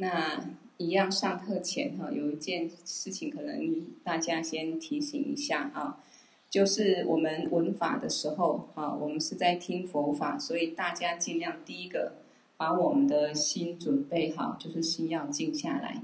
[0.00, 0.40] 那
[0.76, 5.98] 一样上课前哈，有一件事情可能大家先提醒一下啊，
[6.48, 12.12] 就是我们闻法的时候啊，我们是在听佛法，所以大家尽量第一个
[12.56, 16.00] 把我们的心准备好，就是心要静下来，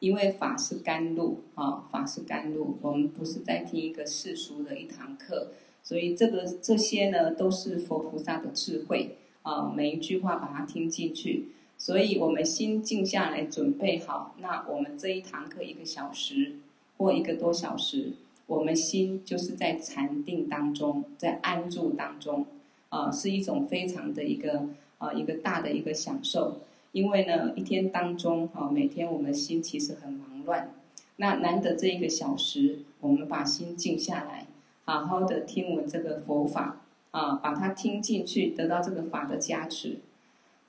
[0.00, 5.52] 因为法是甘露啊，法是甘露，我们不是在听一个世俗的一堂课，
[5.84, 11.52] 所以这个这些呢都是佛菩萨的智慧啊，每一句话把它听进去。
[11.78, 16.54] 所以我们心静下来，准备好，那我们这一堂课一个小时
[16.96, 18.12] 或一个多小时，
[18.46, 22.46] 我们心就是在禅定当中，在安住当中，
[22.88, 26.60] 啊、是一种非常的一个啊、一个大的一个享受。
[26.92, 30.72] 因为呢，一天当中啊、每天我们心其实很忙乱，
[31.16, 34.46] 那难得这一个小时，我们把心静下来，
[34.84, 39.98] 好好的听闻这个佛法啊、把它听进去，得到这个法的加持。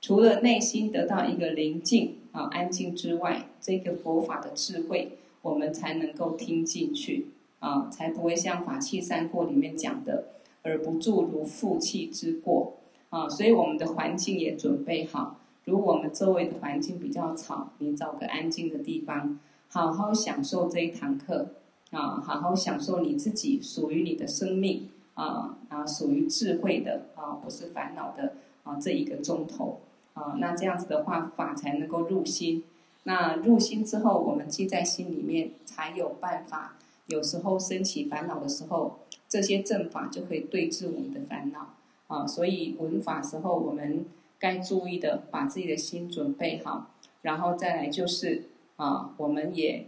[0.00, 7.26] 除了内心得到一个宁静啊安静之外，这个佛法的智慧，我们才能够听进去
[7.58, 10.28] 啊，才不会像法器三过里面讲的
[10.62, 12.74] “而不住如负气之过”
[13.10, 13.28] 啊。
[13.28, 15.40] 所以我们的环境也准备好。
[15.64, 21.48] 如果我们周围的环境比较吵，你找个安静的地方，好好享受这一堂课
[21.90, 29.80] 啊，好好享受你自己属于你的生命啊，啊属于智慧的啊，不是烦恼的啊这一个钟头。
[30.18, 32.64] 啊，那这样子的话，法才能够入心。
[33.04, 36.74] 那入心之后，我们记在心里面，才有办法。
[37.06, 41.74] 有时候升起烦恼的时候，这些正法就可以对治我们的烦恼。
[42.08, 44.04] 啊，所以闻法时候，我们
[44.38, 46.90] 该注意的，把自己的心准备好。
[47.22, 48.44] 然后再来就是
[48.76, 49.86] 啊，我们也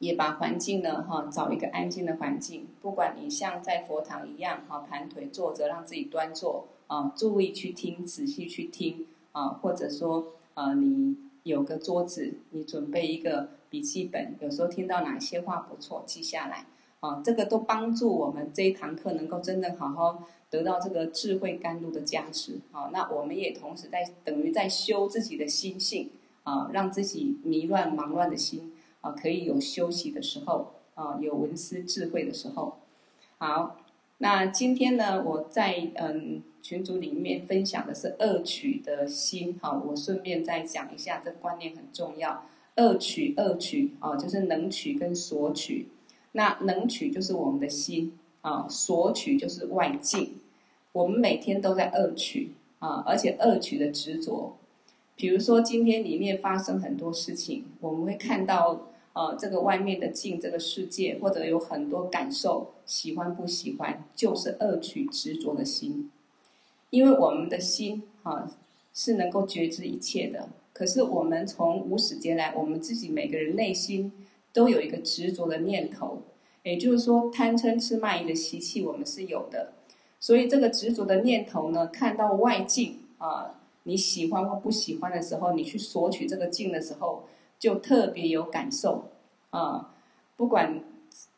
[0.00, 2.66] 也把环境呢，哈，找一个安静的环境。
[2.82, 6.66] 不管你像在佛堂一样，哈，盘腿坐着，让自己端坐。
[6.94, 16.66] 啊，注意去听，仔细去听啊，或者说，啊，你有个桌子，你准备一个笔记本，有时候听到哪些话不错，记下来
[17.00, 22.90] 啊，这个都帮助我们这一堂课能够真的好好得到这个智慧甘露的加持啊。
[22.92, 26.10] 那我们也同时在等于在修自己的心性
[26.44, 32.76] 啊，让自己迷乱忙乱的心啊，可以有休息的时候啊，有闻思智慧的时候。
[33.38, 33.78] 好，
[34.18, 36.40] 那今天呢，我在嗯。
[36.64, 42.46] 群组里面分享的是恶取的心，好，我顺便再讲一下，这观念很重要。
[42.76, 45.88] 恶取恶取啊，就是能取跟索取。
[46.32, 50.36] 那能取就是我们的心啊，索取就是外境。
[50.92, 54.56] 我们每天都在恶取啊，而且恶取的执着。
[55.16, 66.10] 比如说今天里面发生很多事情，我们会看到啊，这个外面的境，这个世界，或者有很多感受，喜欢不喜欢，就是恶取执着的心。
[66.94, 68.48] 因为我们的心啊
[68.92, 74.12] 是能够觉知一切的，可是我们从无始劫来，我们自己每个人内心
[74.52, 76.22] 都有一个执着的念头，
[76.62, 79.72] 也就是说贪嗔痴慢疑的习气我们是有的，
[80.20, 87.24] 所以这个执着的念头呢，看到外境啊，你喜欢或不喜欢的时候，你去索取这个境的时候，
[87.58, 89.10] 就特别有感受。
[89.50, 89.92] 啊，
[90.36, 90.80] 不管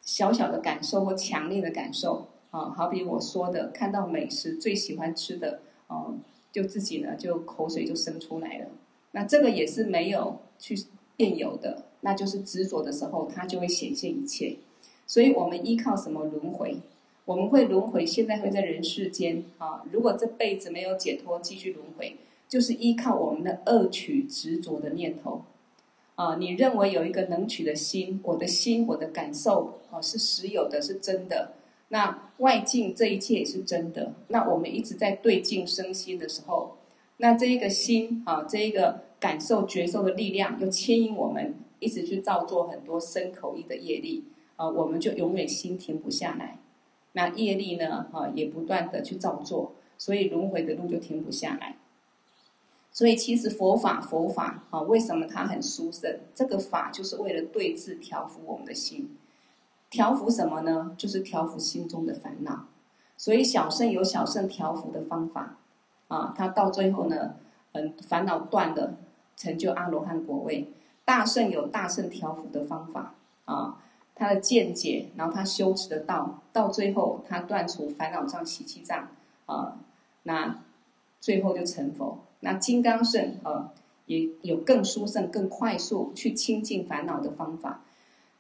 [0.03, 2.29] 小小的感受或强烈的感受。
[2.57, 6.15] 啊，好比我说的，看到美食最喜欢吃的，哦、
[6.51, 8.69] 就自己呢就口水就生出来了。
[9.11, 10.75] 那这个也是没有去
[11.19, 14.57] 变有的，那就是执着的时候，它就会显现一切。
[15.07, 16.79] 所以我们依靠什么轮回？
[17.27, 19.85] 我们会轮回，现在会在人世间啊。
[19.93, 22.17] 如果这辈子没有解脱，继续轮回，
[22.49, 25.43] 就是依靠我们的恶取执着的念头。
[26.15, 31.53] 啊，你认为有一个能取的心，我的心，我的感受，啊，是实有的，是真的。
[31.89, 34.13] 那外境这一切也是真的。
[34.29, 36.77] 那我们一直在对境生心的时候，
[37.19, 44.25] 那这一个心啊，这一个感受觉受的力量，又牵引我们一直去造作很多身口意的业力
[44.57, 46.59] 啊，我们就永远心停不下来。
[47.13, 51.77] 那业力呢啊，也不断的去造作，所以轮回的路就停不下来。
[52.93, 56.19] 所以其实佛法佛法啊，为什么它很殊胜？
[56.35, 59.17] 这个法就是为了对治调伏我们的心。
[59.91, 60.95] 调伏什么呢？
[60.97, 62.67] 就是调伏心中的烦恼。
[63.17, 65.57] 所以小乘有小乘调伏的方法
[66.09, 67.35] 啊，他到最后呢，
[67.73, 68.95] 嗯，烦恼断了，
[69.37, 70.71] 成就阿罗汉果位。
[71.05, 73.81] 大圣有大圣调伏的方法啊，
[74.15, 79.09] 他的见解，然后他修持的道，到最后他断除烦恼障、习气障
[79.47, 79.79] 啊，
[80.25, 80.59] 那
[81.21, 82.19] 最后就成佛。
[82.41, 83.73] 那金刚圣啊，
[84.05, 87.83] 也有更殊胜、更快速去清净烦恼的方法。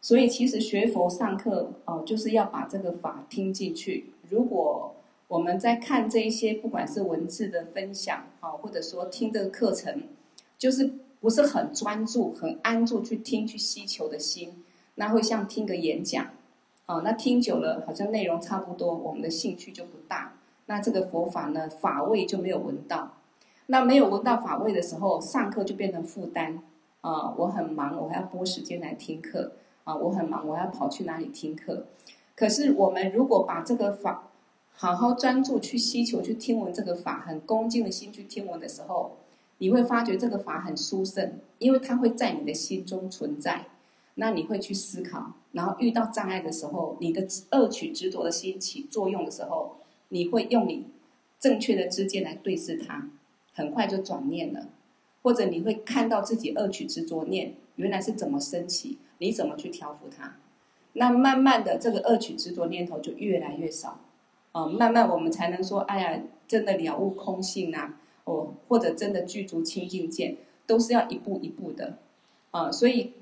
[0.00, 4.12] 所以，其实学佛上课哦、就是要把这个法听进去。
[4.28, 4.94] 如果
[5.28, 10.02] 我们在看这一些，不管是文字的分享啊、或者说听这个课程，
[10.56, 14.62] 就是不是很专注、很安住去听、去希求的心，
[14.94, 16.28] 那会像听个演讲，
[16.86, 20.34] 哦，那听久了好像内容差不多，我们的兴趣就不大。
[20.66, 23.14] 那这个佛法呢，法味就没有闻到。
[23.66, 26.62] 那没有闻到法味的时候，上课就变成负担
[27.00, 27.34] 啊！
[27.36, 29.52] 我很忙，我还要拨时间来听课
[29.86, 29.94] 啊！
[29.94, 31.86] 我很忙，我要跑去哪里听课？
[32.34, 34.30] 可是我们如果把这个法
[34.72, 39.16] 好好专注去希求、去听闻这个法，很恭敬的心去听闻的时候，
[39.58, 43.66] 你会发觉这个法很殊胜，因为它会在你的心中存在。
[44.16, 49.76] 那你会去思考，然后遇到障碍的时候，你的恶取执着的心起作用的时候，
[50.08, 50.86] 你会用你
[51.38, 53.08] 正确的知见来对视它。
[53.54, 54.68] 很快就转念了，
[55.22, 60.36] 或者你会看到自己恶取执着念原来是怎么升起，你怎么去调伏它？
[60.94, 64.00] 那慢慢的这个恶取执着念头就越来越少，
[64.52, 70.36] 哦，慢慢我们才能说，哎呀，真的了悟空性啊，哦，或者真的具足清净见，
[70.66, 71.98] 都是要一步一步的，
[72.50, 73.12] 啊，所以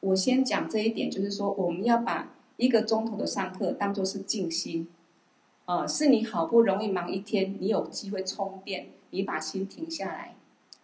[0.00, 4.88] 我先讲这一点，就是说我们要把一个钟头的上课当做是静心，
[5.64, 8.88] 啊，是你好不容易忙一天，你有机会充电。
[9.10, 10.34] 你把心停下来，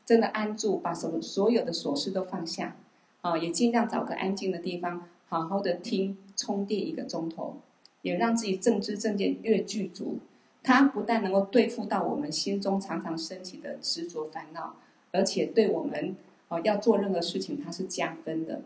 [0.07, 2.77] 真的安住，把手所有的琐事都放下，
[3.23, 7.57] 啊，也尽量找个安静的地方，好好的听，充电一个钟头，
[8.03, 10.19] 也让自己正知正见越具足。
[10.63, 14.77] 它不但能够对付到我们心中常常升起的执着烦恼，
[15.11, 16.15] 而且对我们
[16.49, 18.63] 哦要做任何事情，它是加分的。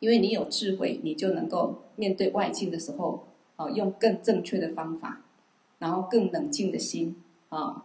[0.00, 3.24] 因为你有智慧，你就能够面对外境的时候，
[3.56, 5.22] 啊，用更正确的方法，
[5.78, 7.16] 然后更冷静的心，
[7.48, 7.84] 啊。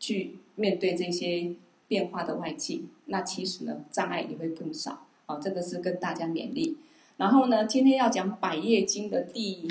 [0.00, 1.56] 去面对这些
[1.88, 5.06] 变化的外境，那其实呢，障碍也会更少。
[5.26, 6.76] 好，这个是跟大家勉励。
[7.16, 9.68] 然后呢，今天要讲《百叶经》的第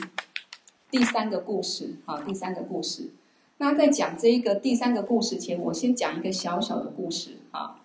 [0.92, 1.96] 第三个故事。
[2.06, 3.12] 好，第三个故事。
[3.60, 7.38] 那在讲这一个第三个故事前，我先讲一个小小的故事。
[7.52, 7.80] 好，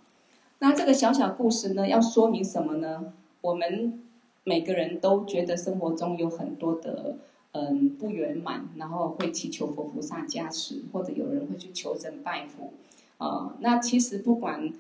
[0.59, 3.13] 那这个小小故事呢，要说明什么呢？
[3.43, 4.03] 我们
[4.43, 7.19] 每个人都觉得生活中有很多的。
[7.55, 12.73] 嗯，不圆满，然后会祈求佛菩萨加持，或者有人会去求神拜佛，
[13.23, 14.73] 啊、那其实不管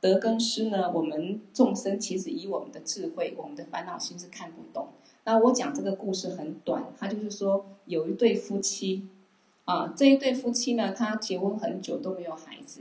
[0.00, 4.88] 得跟失呢，我们众生其实以我们的智慧，我们的烦恼心是看不懂。
[5.24, 9.08] 那我讲这个故事很短，他就是说有一对夫妻，
[9.64, 12.80] 啊、这一对夫妻呢，他结婚很久都没有孩子，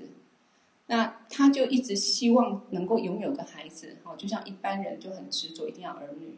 [0.88, 6.36] 那他就一直希望能够拥有个孩子，哦，就像一般人就很执着一定要儿女。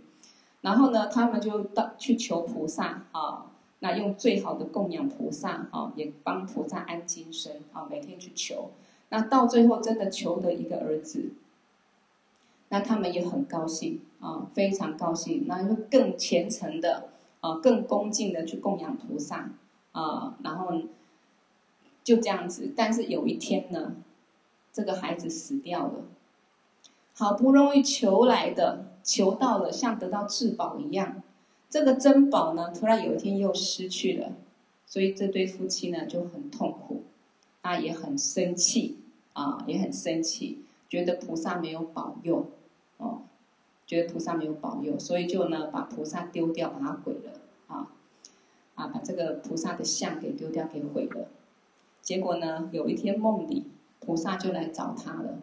[0.61, 3.51] 然后呢，他们就到去求菩萨啊，
[3.83, 8.71] 那用最好的供养菩萨啊，也帮菩萨安今生啊，每天去求。
[9.09, 11.31] 那到最后真的求得一个儿子，
[12.69, 17.09] 那他们也很高兴啊，非常高兴，那就更虔诚的
[17.41, 19.49] 啊，更恭敬的去供养菩萨
[19.91, 20.73] 啊，然后
[22.03, 22.71] 就这样子。
[22.75, 23.95] 但是有一天呢，
[24.71, 26.05] 这个孩子死掉了，
[27.13, 28.85] 好不容易求来的。
[29.03, 31.23] 求到了，像得到至宝一样，
[31.71, 34.33] 这个珍宝呢，突然有一天又失去了，
[34.85, 37.03] 所以这对夫妻呢就很痛苦，
[37.61, 38.99] 啊，也很生气，
[39.31, 42.45] 啊，也很生气，觉得菩萨没有保佑，
[42.97, 43.21] 哦，
[43.87, 47.31] 觉得菩萨没有保佑，所以就呢把菩萨丢掉，把它毁了，
[47.67, 47.87] 啊，
[48.75, 51.29] 啊，把这个菩萨的像给丢掉，给毁了。
[52.01, 53.67] 结果呢，有一天梦里，
[54.01, 55.39] 菩萨就来找他了。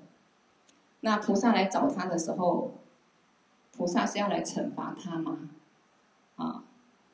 [1.00, 2.73] 那菩萨来找他的时候。
[3.70, 5.38] 菩萨是要来惩罚他吗？
[6.38, 6.64] 啊，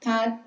[0.01, 0.45] 他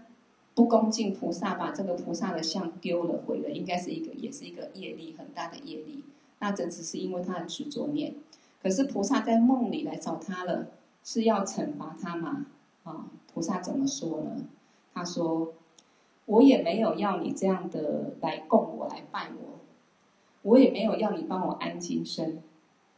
[0.56, 6.06] 不恭敬菩萨，把这个菩萨的像丢了毁了，应该是一个，也是一个业力很大的业力。
[6.40, 8.16] 那这只是因为他的执着念。
[8.64, 10.68] 可是菩萨在梦里来找他了，
[11.04, 12.46] 是要惩罚他吗？
[12.84, 14.46] 啊，菩萨怎么说呢？
[14.94, 15.54] 他说
[16.26, 19.60] ：“我也没有要你这样的来供我，来拜我，
[20.42, 22.40] 我也没有要你帮我安今生，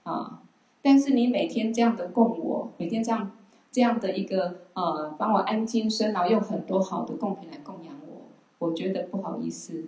[0.04, 0.44] 啊。”
[0.82, 3.32] 但是你每天这样的供我，每天这样
[3.72, 8.24] 这样的一个呃，帮我安今生，然后用很多好的供品来供养我，
[8.68, 9.86] 我觉得不好意思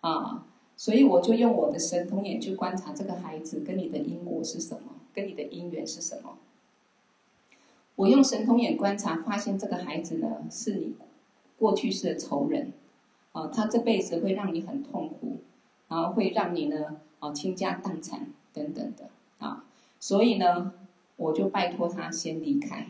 [0.00, 0.44] 啊，
[0.76, 6.38] 所以我就用我的神通眼去观察这个孩子跟你的因果是什么，跟你的因缘是什么。
[7.96, 10.94] 我用神通眼观察，发现这个孩子呢是你
[11.58, 12.72] 过去式的仇人
[13.32, 15.38] 啊，他这辈子会让你很痛苦，
[15.88, 19.64] 然后会让你呢啊倾家荡产等等的啊。
[20.00, 20.72] 所以呢，
[21.22, 22.88] 我就拜托他先离开。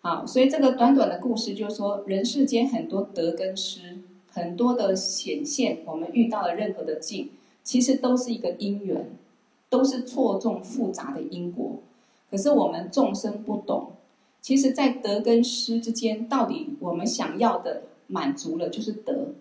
[0.00, 3.98] 好，所以这个短短的故事就是说，人世间很多得跟失，
[4.30, 7.30] 很多的显现，我们遇到了任何的境，
[7.62, 9.10] 其实都是一个因缘，
[9.70, 11.80] 都是错综复杂的因果。
[12.30, 13.92] 可是我们众生不懂，
[14.42, 19.34] 其实，在得跟失之间，到底我们想要的满足了就是得，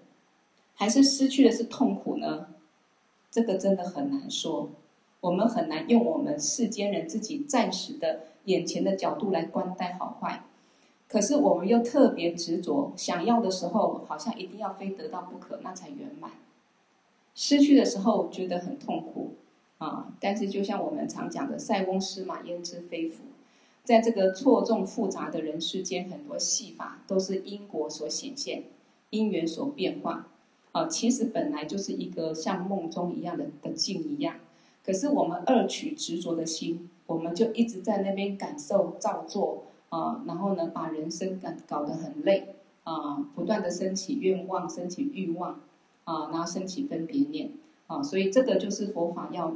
[0.75, 2.47] 还是失去的是痛苦呢？
[3.29, 4.69] 这个真的很难说。
[5.23, 10.43] 我们很难用我们世间人自己暂时的眼前的角度来观待好坏，
[11.07, 16.31] 可是我们又特别执着，想要的时候好像一定要非得到不可，那才圆满；
[17.33, 19.35] 失去的时候觉得很痛苦
[19.77, 20.13] 啊。
[20.19, 23.23] 但是就像我们常讲的“塞翁失马，焉知非福”，
[23.85, 28.65] 在这个错综复杂的人世间，很多戏法都是因果所显现，
[29.11, 30.27] 因缘所变化
[30.73, 30.85] 啊。
[30.87, 34.35] 其实本来就是一个像梦中一样的的境一样。
[34.85, 45.61] 可是我们恶取执着的心，我们就一直在那边感受造作啊，然后呢，把人生搞搞得很累啊，不断的升起愿望，升起欲望
[46.03, 47.51] 啊，然后升起分别念
[47.87, 49.55] 啊，所以这个就是佛法要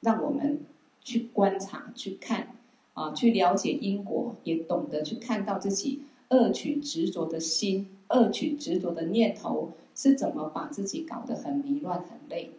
[0.00, 0.60] 让我们
[1.00, 2.48] 去观察、去看
[2.94, 12.50] 啊，去了解因果，也懂得去看到自己恶取执着的心、恶取执着的念头是怎么把自己搞得很迷乱、很累。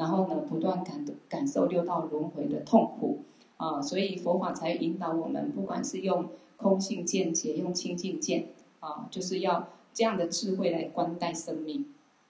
[0.00, 3.18] 然后呢，不断感感受六道轮回的痛苦
[3.58, 8.46] 啊，所以佛法才引导我们，不管是用空性见解，用清净见
[8.80, 11.84] 啊，就是要这样的智慧来观待生命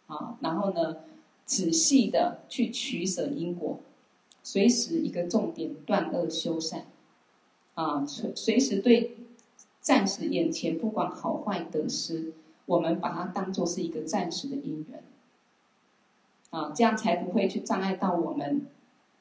[0.09, 0.37] 啊。
[0.41, 0.97] 然后呢，
[1.45, 3.79] 仔细的去取舍因果，
[4.43, 6.87] 随时一个重点断恶修善
[7.75, 9.17] 啊，随随时对
[9.81, 12.33] 暂时眼前不管好坏得失，
[12.67, 15.05] 我们把它当做是一个暂时的因缘。
[16.51, 18.67] 啊，这样才不会去障碍到我们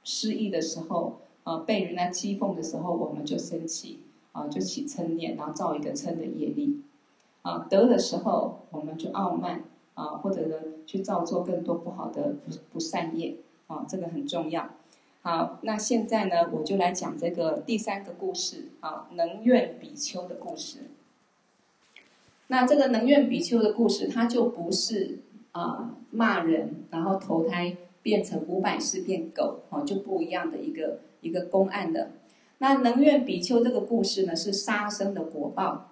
[0.04, 4.00] 失意的时候，啊，被人家讥讽的时候，我们就生气，
[4.32, 6.82] 啊，就起嗔念，然后造一个嗔的业力。
[7.44, 10.56] 啊，得的时候我们就傲慢，啊，或者呢
[10.86, 14.70] 去造作更多不好的不不善业，啊，这个很重要。
[15.22, 20.80] 好，那现在呢，我就来讲这个第三个故事，啊，能愿比丘的故事。
[22.48, 25.20] 那这个能愿比丘的故事，它就不是。
[25.52, 32.12] 啊，骂人，然后投胎变成五百世变狗，哦，就不一样的一个一个公案的。
[32.60, 35.92] 那能愿比丘这个故事呢，是杀生的果报，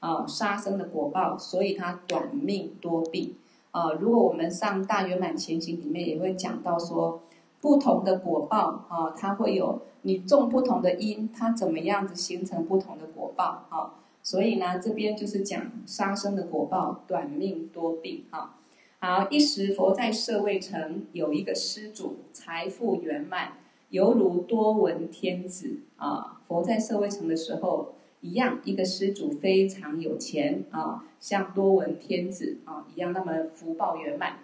[0.00, 3.34] 啊，杀生的果报，所以他短命多病。
[3.70, 7.20] 啊，如果我们上大圆满前行里面也会讲到说，
[7.60, 18.54] 不同的果报，啊，它会有你种不同的因，它怎么样子形成不同的果报，啊，所以呢，这边就是讲杀生的果报，短命多病，哈。
[19.00, 23.52] 好，一时佛在舍卫城有一个施主，财富圆满，
[23.90, 26.40] 犹如多闻天子啊。
[26.48, 34.40] 佛在舍卫城的时候，一样，一个施主非常有钱啊，像多闻天子啊一样，那么福报圆满。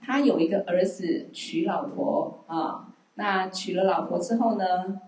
[0.00, 4.98] 他有一个儿子，娶老婆啊，那娶了老婆之后呢，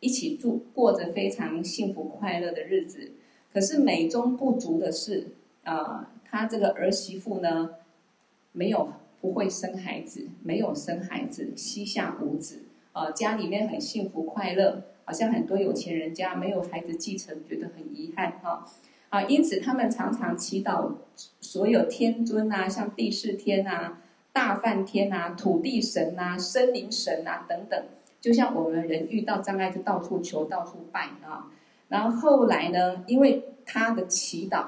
[0.00, 3.12] 一起住，过着非常幸福快乐的日子。
[3.52, 5.32] 可是美中不足的是
[5.64, 7.74] 啊，他这个儿媳妇呢。
[8.52, 18.64] 没有不会生孩子，没有生孩子，膝下无子，啊，家里面很幸福快乐，好像很多有钱人家没有孩子继承，觉得很遗憾哈，
[19.08, 20.92] 啊，因此他们常常祈祷
[21.40, 27.84] 所有天尊啊，像地势天啊、大梵天啊、土地神啊、森林神啊等等，
[28.20, 31.50] 就像我们人遇到障碍就到处求、到处拜啊，
[31.88, 34.66] 然后后来呢，因为他的祈祷，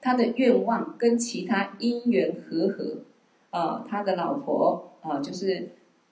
[0.00, 2.98] 他的愿望跟其他因缘和合。
[3.50, 5.70] 啊，他的老婆啊，就是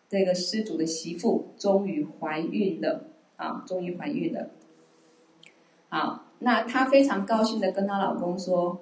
[0.08, 3.04] 这个施主的媳妇，终于怀孕了
[3.36, 4.50] 啊，终于怀孕了。
[5.88, 8.80] 好，那她非常高兴的跟她老公说：“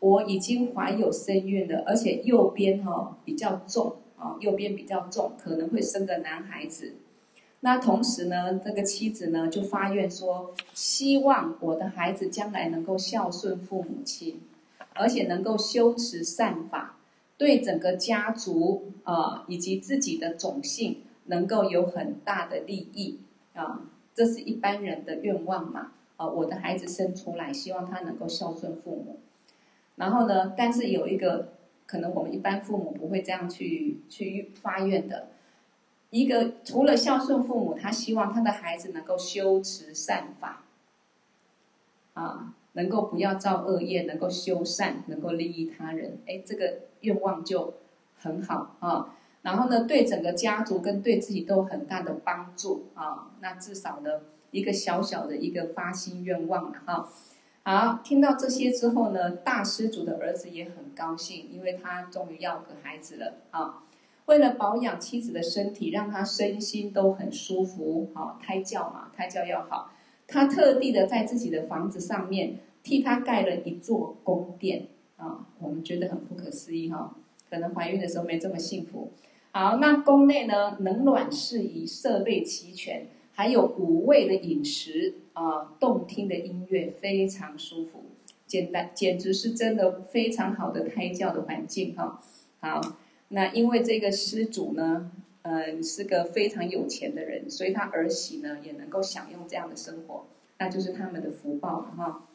[0.00, 6.94] 我已经怀有身孕了，而且右边哈、哦、比较重啊，右边比较重，可能会生个男孩子。
[7.60, 14.40] 那同时呢，这个妻子呢就发愿说，希望我的孩子将来能够孝顺父母亲，
[14.94, 16.98] 而且能够修持善法。”
[17.42, 23.18] 对整个家族啊，以及自己的种姓，能够有很大的利益
[23.52, 23.80] 啊，
[24.14, 29.18] 这是一般人的愿望嘛啊，我的孩子生出来，希望他能够孝顺父母。
[29.96, 35.30] 然后呢，但是有一个可能，我们一般父母不会这样去去发愿的。
[36.10, 40.62] 一个除了孝顺父母，他希望他的孩子能够修持善法
[42.14, 42.54] 啊。
[42.74, 47.74] 能够不要造恶业，能够修善，能够利益他人，哎，这个愿望就
[48.16, 49.14] 很好啊。
[49.42, 53.30] 然后呢，对整个家族跟对自己都有很大的帮助啊。
[53.40, 57.08] 那至少呢，一个小小的一个发心愿望了哈。
[57.64, 63.84] 好，听到这些之后呢，大施主的儿子也很高兴，因为他终于要个孩子了啊。
[64.26, 69.90] 为了保养妻子的身体，让他身心都很舒服啊，胎教嘛，胎教要好。
[70.28, 74.86] 他特地的在自己的房子上面替他盖了一座宫殿
[75.22, 77.16] 啊，我们觉得很不可思议哈。
[77.48, 79.12] 可能怀孕的时候没这么幸福
[79.52, 88.04] 好，那宫内呢，冷暖适宜，设备齐全，还有五味的饮食啊、动听的音乐，非常舒服，
[88.46, 92.22] 简单，简直是真的非常好的胎教的环境哈。
[92.60, 92.80] 好，
[93.28, 95.12] 那因为这个施主呢，
[95.42, 100.24] 嗯，是个非常有钱的人，所以他儿媳呢也能够享用这样的生活，
[100.58, 102.28] 那就是他们的福报了哈。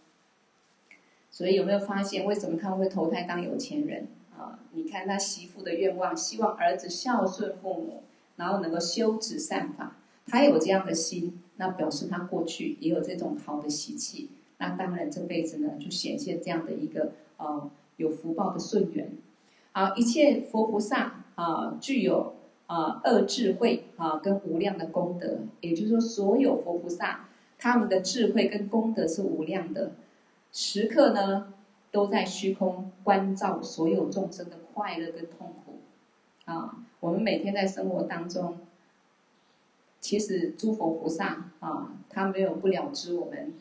[1.38, 4.08] 所以有没有发现，为什么他们会投胎当有钱人？
[4.36, 8.01] 啊，你看他媳妇的愿望，希望儿子孝顺父母，
[8.38, 9.98] 然后能够修持善法。
[10.25, 14.32] 他有这样的心，那表示他过去也有这种好的习气。
[14.58, 19.12] 那当然这辈子呢，就显现这样的一个呃有福报的顺缘。
[19.74, 22.34] 好，一切佛菩萨啊，具有
[22.65, 27.27] 啊恶智慧啊跟无量的功德，也就是说，所有佛菩萨
[27.60, 29.91] 他们的智慧跟功德是无量的，
[30.51, 31.54] 时刻呢。
[31.89, 35.80] 都在虚空观照所有众生的快乐跟痛苦，
[36.44, 38.60] 啊，我们每天在生活当中，
[40.01, 43.54] 其实诸佛菩萨啊，他没有不了知我们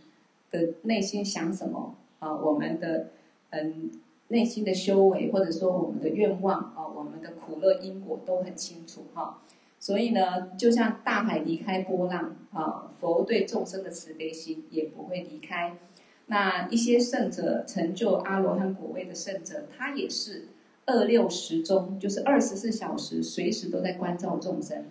[0.50, 3.10] 的内心想什么啊，我们的
[3.50, 3.90] 嗯
[4.28, 9.40] 内心的修为或者说我们的愿望啊，我们的苦乐因果都很清楚哈，
[9.78, 15.78] 所以呢，就像大海离开波浪啊，佛对众生的慈悲心也不会离开。
[16.28, 20.48] 那一些圣者成就阿罗汉果位的圣者，他也是
[20.84, 24.86] 二六时中，就是二十四小时，随时都在关照众生。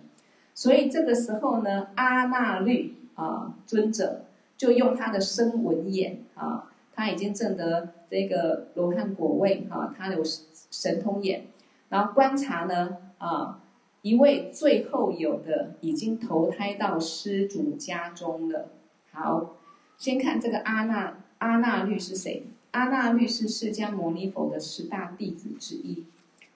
[0.54, 4.24] 所以这个时候呢，阿那律啊尊者
[4.56, 10.22] 就用他的声闻眼啊，他已经证得这个罗汉果位啊，他有
[10.70, 11.48] 神通眼，
[11.90, 13.60] 然后观察呢啊，
[14.00, 18.70] 一位最后有的已经投胎到施主家中了。
[19.12, 19.56] 好，
[19.98, 21.18] 先看这个阿那。
[21.38, 22.44] 阿那律是谁？
[22.70, 26.04] 阿那律是释迦牟尼佛的十大弟子之一。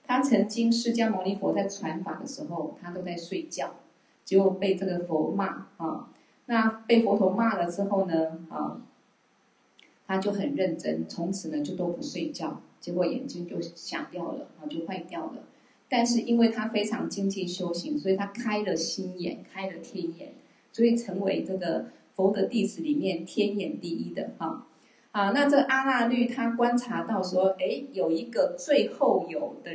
[0.05, 3.77] 他曾经释迦牟尼佛在传法的时候，他都在睡觉，
[4.25, 6.11] 结果被这个佛骂啊。
[6.47, 8.83] 那被佛陀骂了之后呢，啊，
[10.07, 15.45] 他就很认真，从此呢就都不睡觉，结果眼睛就瞎掉了啊，就坏掉了。
[15.89, 20.33] 但是因为他非常精进修行，所以他开了心眼，开了天眼，
[20.73, 24.67] 所以成为这个佛的弟子里面天眼第一的哈。
[25.13, 29.73] 啊，那这阿那律他观察到说，哎，有一个最后有的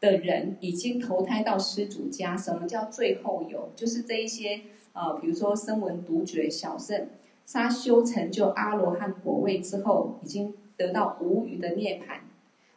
[0.00, 2.36] 的人已经投胎到施主家。
[2.36, 3.70] 什么叫最后有？
[3.76, 4.62] 就是这一些
[4.94, 7.08] 呃，比如说声闻独觉小圣，
[7.52, 12.18] 他修成就阿罗汉果位之后，已经得到无余的涅槃，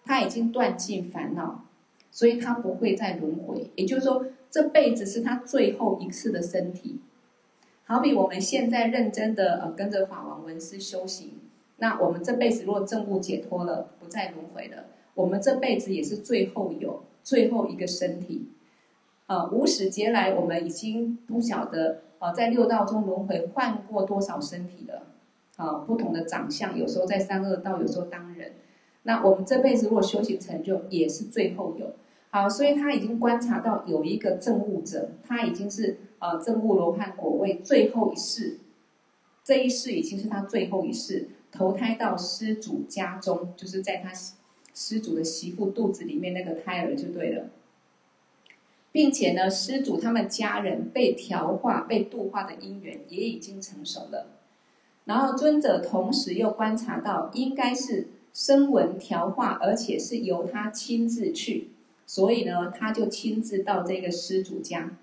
[0.06, 1.66] 他已经断尽烦恼，
[2.12, 3.72] 所以他不会再轮回。
[3.76, 7.00] 也就是说，这辈子是他最后一次的身体。
[7.90, 11.32] 好比我们现在认真的呃跟着法王文师修行，
[11.78, 18.50] 那我们这辈子如果证悟解脱了，不再轮回了，我们这辈子也是最后有最后一个身体。
[19.26, 25.08] 呃，无始劫来我们已经不晓得呃在六道中轮回换过多少身体了，
[25.58, 28.52] 啊、呃，不同的长相，有时候在三恶道，有时候当人。
[29.02, 31.96] 那我们这辈子如果修行成就，也是最后有。
[32.30, 38.60] 好，所以他已经观察到有一个证悟者，他已经是呃正悟罗汉果位最后一世，
[39.44, 44.12] 这一世已经是他最后一世，投胎到施主家中，就是在他
[44.74, 47.50] 施主的媳妇肚子里面那个胎儿就对了，
[48.92, 54.28] 并且呢，施主他们家人被调化、被度化的因缘也已经成熟了，
[55.06, 61.70] 然后尊者同时又观察到，应该是声闻调化，而且是由他亲自去。
[62.06, 64.98] 所以呢，他就亲自到这个施主家，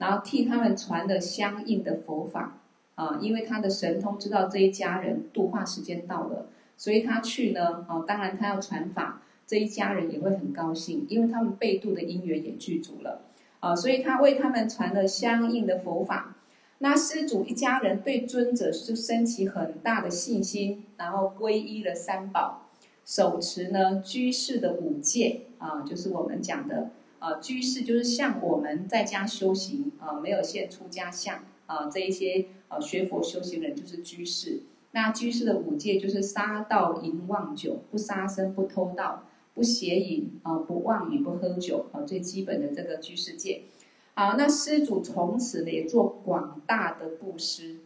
[0.00, 2.58] 然后替他们传了相应的佛法
[2.96, 13.22] 啊，因为他的神通知道这一家人度化时间到了，所以他去呢，啊，当然他要传法，这一家人也会很高兴，因为他们被度的因缘也具足了
[13.60, 16.34] 啊，所以他为他们传了相应的佛法。
[16.78, 22.66] 那施主一家人对尊者就升起很大的信心，然后皈依了三宝。
[23.04, 34.62] 手持呢居士的五戒啊，就是我们讲的啊，居士就是像我们在家修行啊，没有现出家相啊，这一些啊学佛修行人就是居士。
[34.92, 43.62] 那居士的五戒就是杀盗淫妄酒，不杀生，不偷盗，不邪淫啊，不妄语，不喝酒啊，最基本的这个居士戒。
[44.14, 47.78] 好，那施主从此呢也做广大的布施。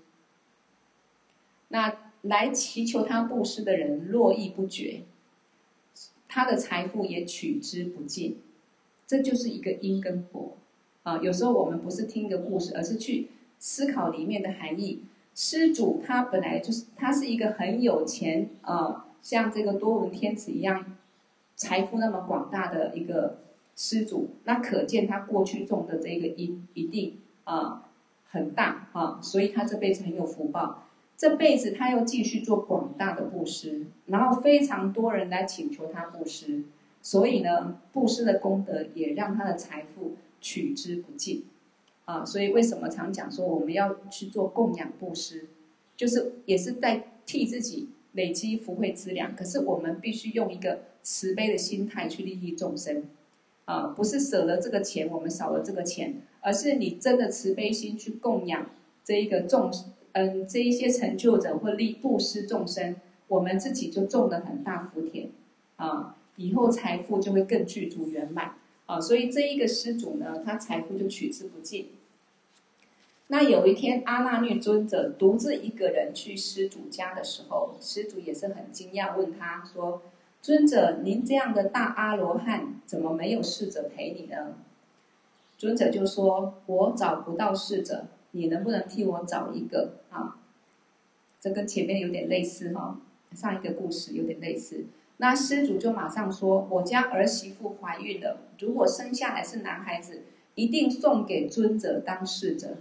[1.68, 5.03] 那来祈求他布施的人络绎不绝。
[6.27, 8.38] 他的财富也取之不尽，
[9.06, 10.56] 这就是一个因跟果
[11.02, 11.18] 啊。
[11.18, 15.02] 有时候我们不是听一个故事，而是去思考里面的含义。
[15.34, 20.96] 施主他本来就是他是一个很有钱啊，像这个多闻天子一样，
[21.56, 23.38] 财富那么广大的一个
[23.74, 27.82] 施主，那可见他过去种的这个因一定啊
[28.30, 30.86] 很大啊，所以他这辈子很有福报。
[31.16, 36.64] 这辈子他又继续做广大的布施，然后非常多人来请求他布施，
[37.04, 41.44] 所以呢，布施的功德也让他的财富取之不尽
[42.06, 42.24] 啊。
[42.24, 45.46] 所以为什么常讲说我们要去做供养布施，
[45.96, 49.36] 就是也是在替自己累积福慧资粮。
[49.36, 53.04] 可是我们必须用一个慈悲的心态去利益众生
[53.66, 58.70] 啊，不是舍了这个钱，我们少了这个钱，而是你真的慈悲心去供养
[59.04, 59.70] 这一个众。
[60.16, 62.94] 嗯，这一些成就者或利布施众生，
[63.26, 65.28] 我们自己就种了很大福田，
[65.74, 68.55] 啊，以后财富就会更具足圆满，
[68.87, 71.90] 啊，所以这一个施主呢，他财富就取之不尽。
[73.29, 80.03] 那有一天，阿那律尊者独自一个人去施主家的时候，施主也是很惊讶，问他说
[80.42, 84.57] ：“尊者，您这样的大阿罗汉，怎么没有侍者陪你呢？”
[85.57, 90.40] 尊者就说：“我找不到侍者。”你能不能替我找一个啊？
[91.40, 93.01] 这跟前面有点类似哈，
[93.33, 94.87] 上一个故事有点类似。
[95.24, 102.76] 那施主就马上说：“我家儿媳妇怀孕了，如果生下来是男孩子，一定送给尊者当侍者。”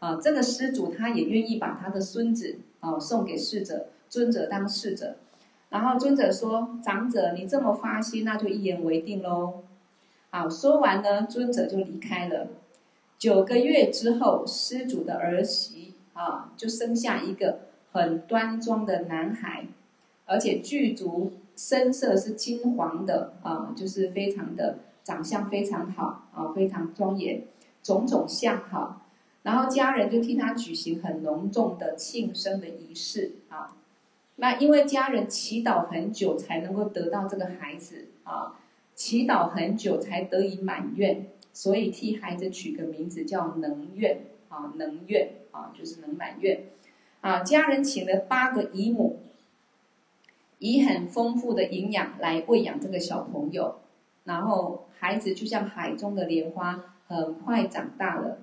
[0.00, 5.18] 啊，这个施主他也愿意把他的孙子啊送给侍者，尊者当侍者。
[5.68, 9.62] 然后尊者说：“长者，你这么发心，那就一言为定喽。”
[10.30, 12.48] 好，说完呢，尊者就离开了。
[13.18, 17.60] 九个月之后，施主的儿媳啊，就生下一个
[17.92, 19.68] 很端庄的男孩，
[20.30, 27.42] 而且具足身色是金黄的啊，就是非常的长相非常好啊，非常庄严，
[27.82, 29.02] 种种相好。
[29.42, 33.76] 然后家人就替他举行很隆重的庆生的仪式啊。
[34.36, 38.54] 那因为家人祈祷很久才能够得到这个孩子啊，
[38.94, 41.26] 祈祷很久才得以满愿。
[41.52, 46.66] 所以替孩子取个名字叫能愿啊，能愿啊，就是能满愿
[47.20, 47.42] 啊。
[47.42, 49.18] 家人请了八个姨母，
[50.60, 53.80] 以很丰富的营养来喂养这个小朋友，
[54.24, 58.38] 然后孩子就像海中的莲花，很快长大了。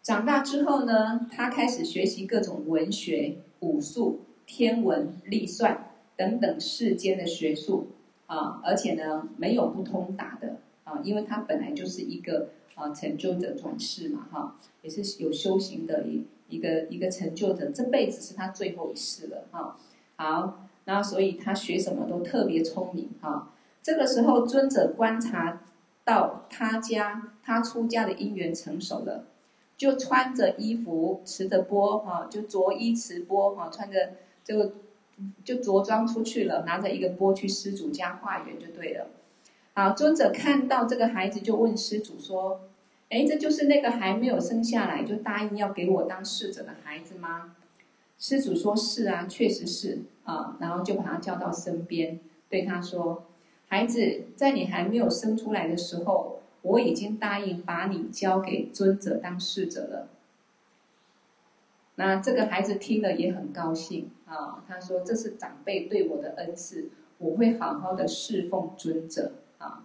[0.00, 7.88] 长大之后呢，他开始学习各种文学、武术、天文、历算等等世间的学术
[8.26, 10.56] 啊，而且呢，没有不通达的。
[10.84, 19.76] 啊，因为他本来就是一个啊成就者转世嘛，哈，也是有修行的一一个一个成就者，这辈子是他最后一世了，哈。
[20.20, 23.48] 好，那所以他学什么都特别聪明，哈。
[23.82, 25.62] 这个时候尊者观察
[26.04, 29.24] 到他家他出家的因缘成熟了，
[29.78, 34.10] 就穿着衣服持着钵，哈，就着衣持钵，哈，穿着
[34.44, 34.74] 这个
[35.42, 39.06] 就着装出去了，拿着一个钵去施主家化缘就对了。
[39.72, 42.60] 好，尊者看到这个孩子，就问施主说
[43.08, 47.56] ：“哎，这就是那个还没有生下来就答应要给我当侍者的孩子吗？”
[48.20, 53.24] 施主说：“是啊，确实是啊。”然后就把他叫到身边，对他说
[53.66, 60.08] ：“孩子，在你还没有生出来的时候，我已经答应把你交给尊者当侍者了。”
[61.96, 69.84] 那这个孩子听了也很高兴啊，他说：“这是长辈对我的恩赐，我会好好的侍奉尊者。”啊，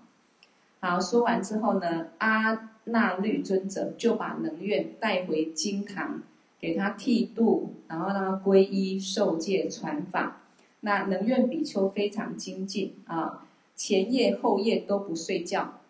[0.81, 6.21] 好，说完之后呢，阿那律尊者就把能愿带回经堂，
[6.59, 10.41] 给他剃度，然后让他皈依受戒传法。
[10.81, 15.81] 那能愿比丘非常精进啊，前夜后夜都不睡觉，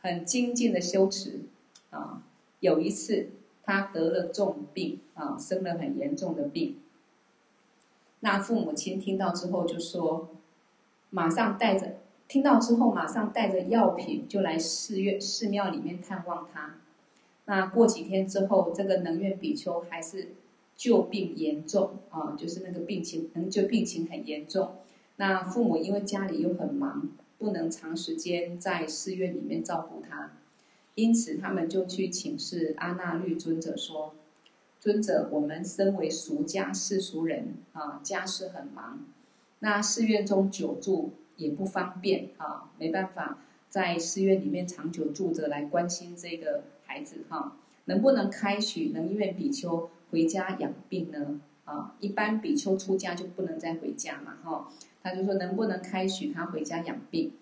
[0.00, 1.40] 很精进的修持
[1.90, 2.22] 啊。
[2.60, 3.28] 有一次
[3.62, 6.76] 他得了重病啊，生了很严重的病。
[8.20, 10.30] 那父母亲听到之后就说，
[11.10, 11.98] 马上带着。
[12.28, 16.74] 听到之后，马上带着药品就来寺院、寺庙里面探望他。
[17.46, 20.28] 那过几天之后，这个能愿比丘还是
[20.76, 24.76] 旧病严重啊，就是那个病情，能，就病情很严重。
[25.16, 30.32] 那父母因为家里又很忙，不能长时间在寺院里面照顾他，
[30.94, 34.14] 因此他们就去请示阿那律尊者说
[34.78, 39.00] ：“尊者，我们身为俗家世俗人啊，家事很忙，
[39.60, 46.62] 那寺院中久住。”也不方便啊，没办法在寺院里面长久住着来关心这个
[46.96, 47.52] 孩子哈。
[47.88, 51.40] 能不能开许能愿比丘回家养病呢？
[51.64, 54.68] 啊，一般比丘出家就不能再回家嘛哈。
[55.02, 57.32] 他就说能不能开许他回家养病？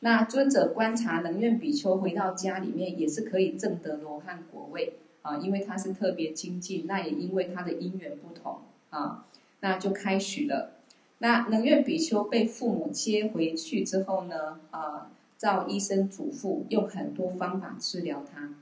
[0.00, 8.60] 那尊者观察能愿比丘回到家里面也是可以证得罗汉果位啊，因为他是特别精进，那也因为他的因缘不同
[8.90, 9.26] 啊，
[9.60, 10.72] 那就开许了。
[11.18, 18.54] 那能愿比丘被父母接回去之后呢，啊，照医生嘱咐，用很多方法治疗他。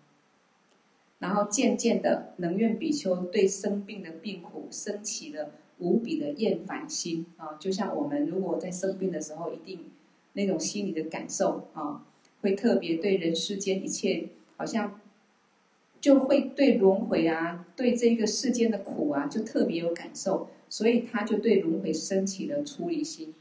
[1.20, 7.56] 然后渐渐的，能愿比丘对生病的病苦生起了无比的厌烦心啊！
[7.61, 9.85] 就像我们如果在生病的时候，一定
[10.33, 12.06] 那种心理的感受啊，
[12.40, 14.98] 会特别对人世间一切，好像
[16.00, 23.35] 就会对轮回啊，对这个世间的苦啊，就特别有感受，所以他就对轮回生起了出离心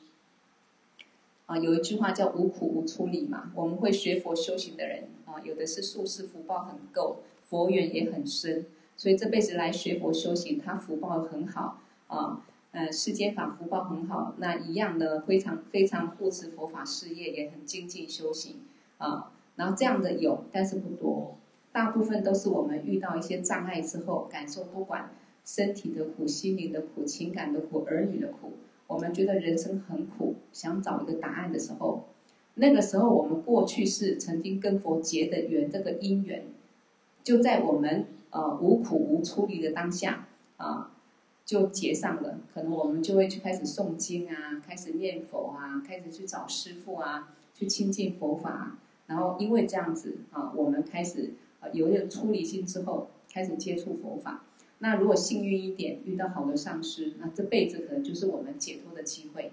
[1.46, 1.58] 啊。
[1.58, 7.22] 有一句话叫“无苦无出离”嘛，我们会学佛修行的人啊，有的是宿世福报很够。
[7.50, 18.58] 佛缘也很深，所以这辈子来学佛修行，他福报很好啊，呃，世间法福报很好，那一样的非常非常护持佛法事业，也很精进修行
[19.00, 19.32] 啊。
[19.56, 21.36] 然后这样的有，但是不多，
[21.72, 25.10] 大部分都是我们遇到一些障碍之后，感受不管
[25.44, 28.54] 身体的苦、心灵的苦、情感的苦、儿女的苦，
[28.86, 32.06] 我们觉得人生很苦，想找一个答案的时候，
[32.54, 36.44] 那个时候我们过去是曾经跟佛结的缘，这个因缘。
[37.23, 40.27] 就在我们呃无苦无出离的当下
[40.58, 40.91] 啊，
[41.45, 42.39] 就结上了。
[42.53, 48.77] 可能我们就会去开始诵经啊，开始念佛啊，开始去找师父啊，去亲近佛法。
[49.08, 51.34] 然后因为这样子啊，我们开始
[51.73, 54.43] 有点出离心之后，开始接触佛法。
[54.79, 59.51] 那如果幸运一点，遇到好的上师，那这辈子可能就是我们解脱的机会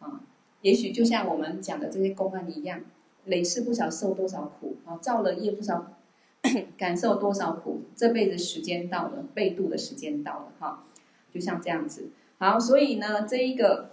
[0.00, 0.20] 啊。
[0.62, 2.80] 也许就像我们讲的这些公案一样，
[3.26, 5.93] 累世不晓受多少苦啊，造了业不少。
[6.76, 10.84] 感受多少苦，这辈子时间到了，被度的时间到了，哈，
[11.32, 12.10] 就像这样子。
[12.38, 13.92] 好，所以呢，这一个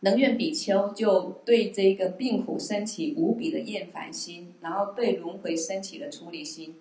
[0.00, 6.76] 能愿比丘就对这个病苦升起无比的厌烦心，然后对轮回升起了出离心，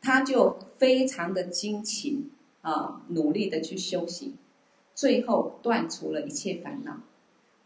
[0.00, 2.30] 他就非常的精勤
[2.62, 4.34] 啊，努力的去修行，
[4.94, 7.02] 最后断除了一切烦恼，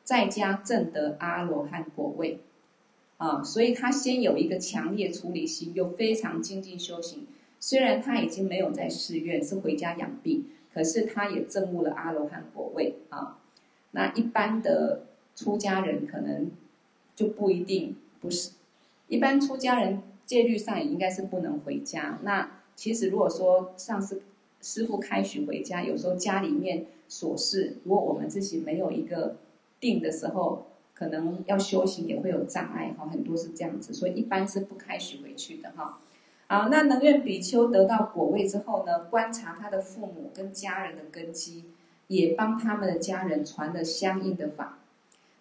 [0.05, 2.41] 在家证得阿罗汉果位。
[3.23, 7.29] 啊，所以他先有一个强烈处理心，又非常精进修行。
[7.61, 13.39] 虽然他已经没有在寺院，是回家养病，可是他也证悟了阿罗汉果位啊。
[13.93, 15.05] 那一般的
[15.37, 16.51] 出家人可能
[17.15, 18.51] 就不一定不是，
[19.07, 22.19] 一般出家人戒律上也应该是不能回家。
[22.25, 24.21] 那其实如果说上师
[24.61, 29.37] 师父开许回家，有时候家里面琐事，如果我们自己没有一个
[29.79, 30.67] 定的时候。
[30.95, 36.01] 可能要修行也会有障碍哈，很多是这样子，所以一般是不开许回去的哈。
[36.47, 41.65] 好，那能愿比丘得到果位之后呢，观察他的父母跟家人的根基，
[42.09, 44.79] 也帮他们的家人传了相应的法。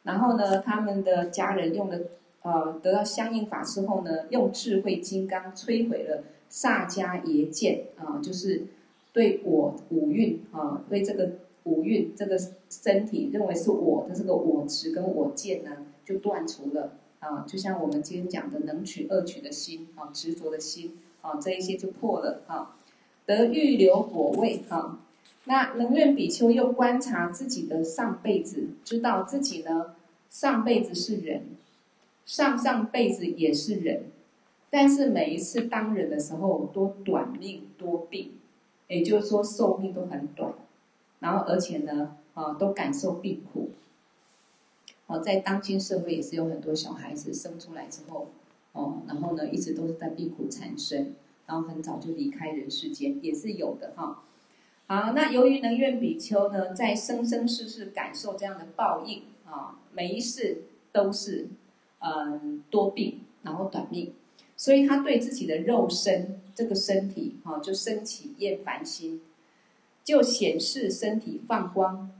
[0.04, 2.00] 然后呢，他们的家人用了
[2.42, 8.68] 呃得到相应法之后呢，用智慧金刚摧毁了萨迦耶见啊，就是
[9.12, 11.32] 对我五蕴啊，对这个。
[11.64, 22.76] 五蕴这个身体认为是我的这个我执跟我见呢，就断除了啊，就像我们今天讲的能取恶取的心啊，执着的心啊，这一些就破了啊，
[23.26, 25.00] 得欲流果位啊。
[25.46, 29.96] 那能愿比丘又观察自己的上辈子，知道自己呢
[30.30, 31.46] 上辈子是人，
[32.26, 34.04] 上上辈子也是人，
[34.70, 38.32] 但是每一次当人的时候都短命多病，
[38.88, 40.54] 也就是说寿命都很短。
[41.22, 43.70] 然后，而且呢，啊，都感受病苦。
[45.06, 48.30] 哦，在当今社会也是有很多小孩子生出来之后，
[48.72, 51.14] 哦，然后呢，一直都是在病苦缠身，
[51.46, 54.24] 然后很早就离开人世间，也是有的哈。
[54.88, 61.48] 好，那由于能愿比丘呢，在生生世世感受这样的报应啊，每一世都是
[62.00, 64.14] 嗯多病，然后短命，
[64.58, 69.22] 所以他对自己的肉身这个身体啊，就升起厌烦心。
[70.04, 72.12] 就显示身体放光、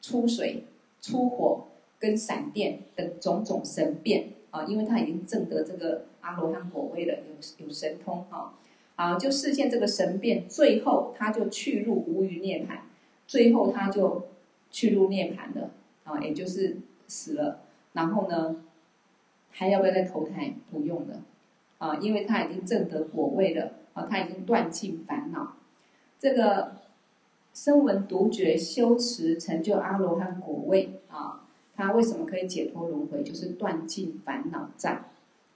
[0.00, 0.64] 出水、
[1.00, 1.66] 出火
[1.98, 4.30] 跟闪电等种种神变。
[4.50, 8.54] 啊，因为他已经证得这个阿罗汉果位了，有有神通哈，
[8.96, 12.78] 啊，就示现这个神变，最后他就去入无余涅槃，
[13.26, 14.28] 最后他就
[14.70, 15.70] 去入涅槃了。
[16.04, 17.60] 啊，也就是死了，
[17.92, 18.64] 然后呢，
[19.50, 20.54] 还要不要再投胎？
[20.70, 21.22] 不用了。
[21.76, 23.72] 啊，因为他已经证得果位了。
[23.92, 25.56] 啊，他已经断尽烦恼，
[26.18, 26.78] 这个。
[27.58, 31.40] 声闻独觉修持成就阿罗汉果位啊，
[31.74, 33.24] 他为什么可以解脱轮回？
[33.24, 35.04] 就是断尽烦恼障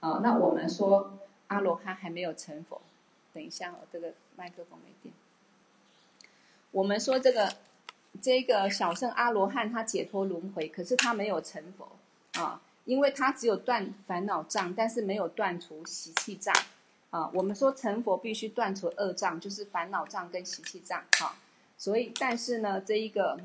[0.01, 0.19] 啊。
[0.21, 2.81] 那我们说阿罗汉还没有成佛，
[3.31, 5.13] 等一下，我这个麦克风没电。
[6.71, 7.53] 我们说这个
[8.21, 11.87] 这个小圣阿罗汉他解脱轮回，可是他没有成佛
[12.33, 16.53] 啊，因为他只有断烦恼障，但是没有断除习气障
[17.11, 17.31] 啊。
[17.33, 21.39] 我们说成佛必须断除二障，就是烦恼障跟习气障啊。
[21.83, 23.37] 所以，但是呢，这一个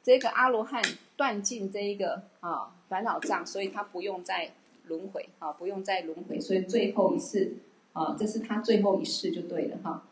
[0.00, 0.80] 这个阿罗汉
[1.16, 4.52] 断尽这一个啊烦恼障，所以他不用再
[4.86, 7.54] 轮回啊，不用再轮回，所以最后一世
[7.94, 10.04] 啊，这是他最后一世就对了哈。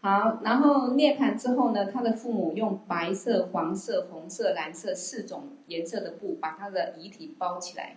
[0.00, 7.96] 好，然后涅槃之后呢，他的父母用白色、黄色、红色、蓝色四种颜色的布把他的遗体包起来，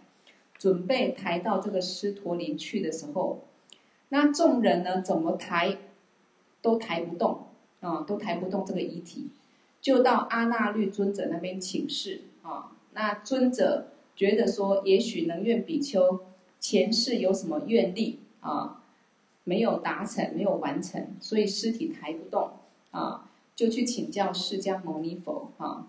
[0.58, 3.43] 准备抬到这个狮陀林去的时候，
[4.08, 5.78] 那众人呢怎么抬
[6.63, 7.45] 都抬不动
[7.82, 9.28] 啊，都抬不动这个遗体，
[9.82, 12.72] 就到阿那律尊者那边请示啊。
[12.94, 16.22] 那尊者觉得说，也许能愿比丘
[16.60, 18.84] 前世有什么愿力啊？
[19.46, 22.52] 没有达成，没有完成，所以尸体抬不动
[22.92, 25.88] 啊，就去请教释迦牟尼佛啊。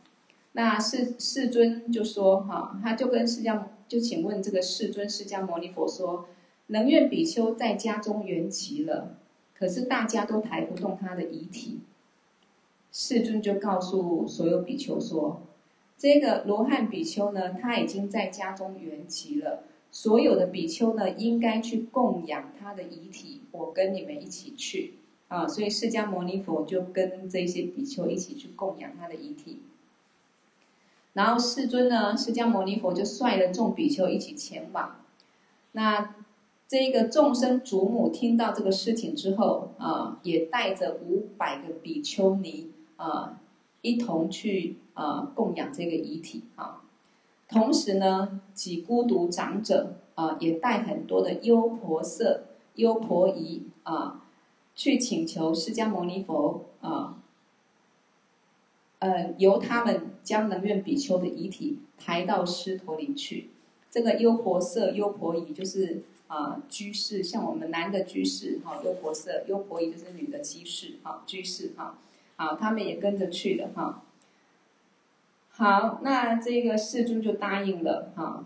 [0.53, 6.27] 那世世尊就说哈、他就跟释迦就请问这个世尊释迦牟尼佛说，
[6.69, 9.17] 能愿比丘在家中圆寂了，
[9.61, 11.79] 可是大家都抬不动他的遗体。
[12.91, 15.43] 世尊就告诉所有比丘说，
[15.97, 19.63] 这个罗汉比丘呢，他已经在家中圆寂了。
[19.93, 23.43] 所有的比丘呢，应该去供养他的遗体。
[23.53, 24.95] 我跟你们一起去
[25.29, 29.59] 啊，所以释迦牟尼佛就跟这些比丘一起去供养他的遗体。
[31.13, 35.01] 然后世尊呢，释迦牟尼佛就率了众比丘一起前往。
[35.73, 36.15] 那
[36.71, 43.41] 这个众生祖母听到这个事情之后啊，也带着五百个比丘尼啊，
[43.83, 46.85] 一同去啊供养这个遗体啊。
[47.49, 52.45] 同时呢，几孤独长者啊，也带很多的优婆塞、
[52.77, 54.25] 优婆夷啊，
[54.77, 57.19] 去请求释迦牟尼佛啊，
[59.01, 63.51] 呃，由他们将能愿比丘的遗体抬到狮陀林去。
[63.91, 71.99] 这个优婆塞、优婆夷就是啊居士，像我们男的居士哈，优婆塞、优婆夷就是女的居士哈，居士哈，
[72.37, 74.05] 好，他们也跟着去了哈。
[75.51, 78.45] 好，那这个世尊就答应了哈。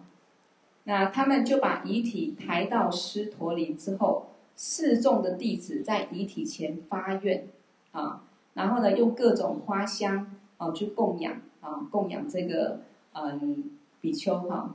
[0.84, 7.46] 那他们就把遗体抬到狮陀林之后，四众的弟子在遗体前发愿
[7.92, 12.80] 啊，然后呢，用各种花香啊去供养啊，供养这个
[13.12, 13.70] 嗯
[14.00, 14.74] 比丘哈，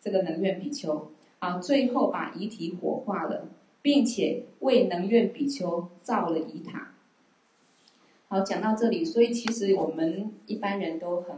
[0.00, 3.48] 这个能愿比丘啊，最后把遗体火化了，
[3.82, 6.94] 并且为能愿比丘造了遗塔。
[8.28, 11.36] 好，讲到这里，所以其实我们一般人都很。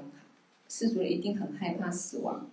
[0.73, 2.47] 世俗人一定很害怕死亡，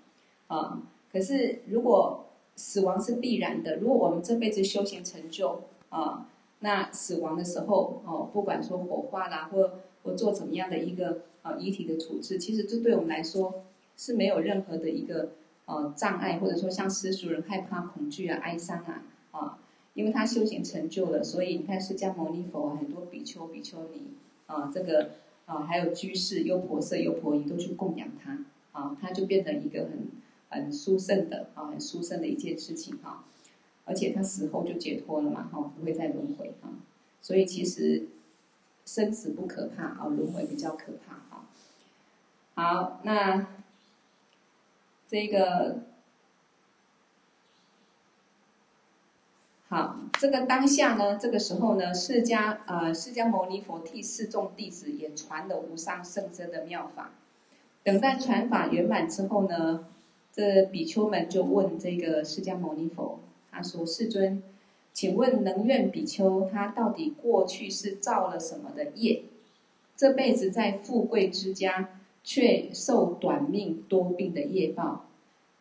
[0.47, 0.81] 啊！
[1.11, 6.27] 可是如果死亡是必然的，如果我们这辈子修行成就啊，
[6.61, 15.33] 那死亡的时候哦，不管说火化啦，或或做怎么样的一个啊遗体的处置，其实这对我们来说是没有任何的一个
[15.67, 19.59] 呃障碍，或者说像世俗人害怕、恐惧啊、哀伤啊啊，
[19.93, 24.07] 因为他修行成就了，所以你看释迦牟尼佛啊很多比丘、比丘尼
[24.47, 25.11] 啊，这个。
[25.47, 28.37] 啊，还有居士、优婆塞、优婆夷都去供养他，
[28.73, 30.09] 啊，他就变成一个很
[30.49, 33.23] 很殊胜的啊，很殊胜的一件事情哈。
[33.85, 36.67] 而且他死后就解脱了嘛，哈，不会再轮回啊。
[37.21, 38.07] 所以其实
[38.83, 41.45] 生死不可怕啊，轮回比较可怕哈。
[42.55, 43.47] 好，那
[45.07, 45.83] 这个。
[49.69, 57.11] 好，这个当下呢，这个时候呢，释迦呃，释迦牟尼佛替四众弟子也传了无上甚深的妙法。
[57.83, 59.85] 等待传法圆满之后呢，
[60.31, 63.19] 这比丘们就问这个释迦牟尼佛，
[63.51, 64.41] 他说：“世尊，
[64.93, 69.23] 请问能愿比丘他到底过去是造了什么的业？
[69.97, 71.96] 这辈子在富贵之家，
[72.27, 75.05] 却受短命多病的业报？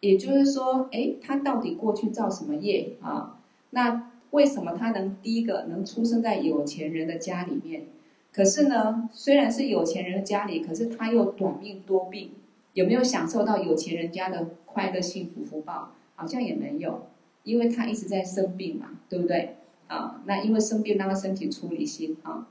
[0.00, 3.38] 也就是说，哎，他到底过去造什么业啊？”
[3.70, 7.84] 那为什么他能第一个能出生在有钱人的家里面？
[8.32, 12.32] 可是呢，虽然是有钱人的家里，可是他又短命多病，
[12.72, 15.92] 有没有享受到有钱人家的快乐、幸福、福报？
[16.16, 17.06] 好像也没有，
[17.44, 19.54] 因为他一直在生病嘛，对不对？
[19.86, 22.48] 啊，那因为生病让他身体出离心啊。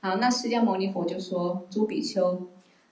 [0.00, 2.46] 好，那释迦牟尼佛就说：“诸比丘，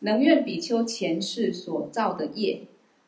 [0.05, 2.63] 能愿比丘前世所造的业。”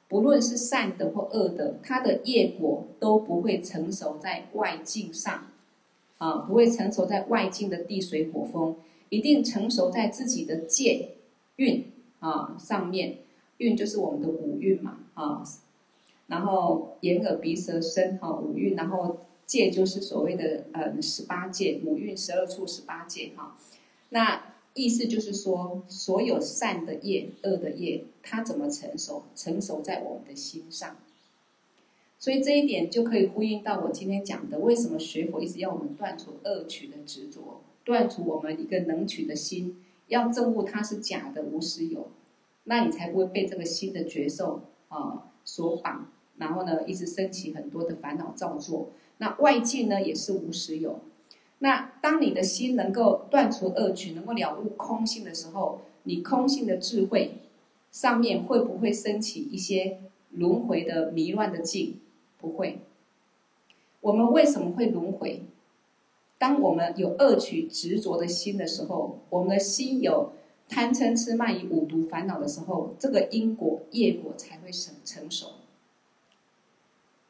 [0.08, 5.48] 不论是善的或恶的，他的业果都不会成熟在外境上，
[6.18, 8.76] 啊，不会成熟在外境的地水火风，
[9.08, 11.16] 一定成熟在自己的戒
[11.56, 11.86] 运
[12.20, 13.18] 啊上面。
[13.56, 15.42] 运就是我们的五运嘛，啊，
[16.28, 23.56] 然后眼耳鼻舌身哈五运，然后戒就是所谓的呃十八界，五运十二处十八界哈，
[24.10, 24.40] 那。
[24.76, 29.22] 意思就是说，所有善的业、恶的业，它怎么成熟？
[29.34, 30.96] 成熟在我们的心上。
[32.18, 42.08] 所以这一点就可以呼应到我今天讲的：为什么学佛一直要我们断除恶取的执着，断除我们一个能取的心，要证悟它是假的、无实有，
[42.64, 48.90] 那你才不会被这个心的觉受啊所绑然后呢，一直升起很多的烦恼造作。
[49.18, 51.00] 那外境呢，也是无实有。
[51.58, 57.38] 那当你的心能够断除恶取，能够了悟空性的时候，你空性的智慧
[57.90, 59.98] 上面会不会升起一些
[60.30, 61.96] 轮回的迷乱的境？
[62.38, 62.80] 不会。
[64.02, 65.42] 我们为什么会轮回？
[66.38, 70.32] 当我们有恶取执着的心的时候，我们的心有
[70.68, 75.52] 贪嗔痴慢疑五毒烦恼的时候，这个因果业果才会成成熟。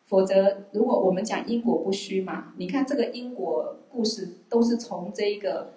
[0.06, 5.72] 否则，如果我们讲因果不虚嘛，你看这个因果故事都是从这一个，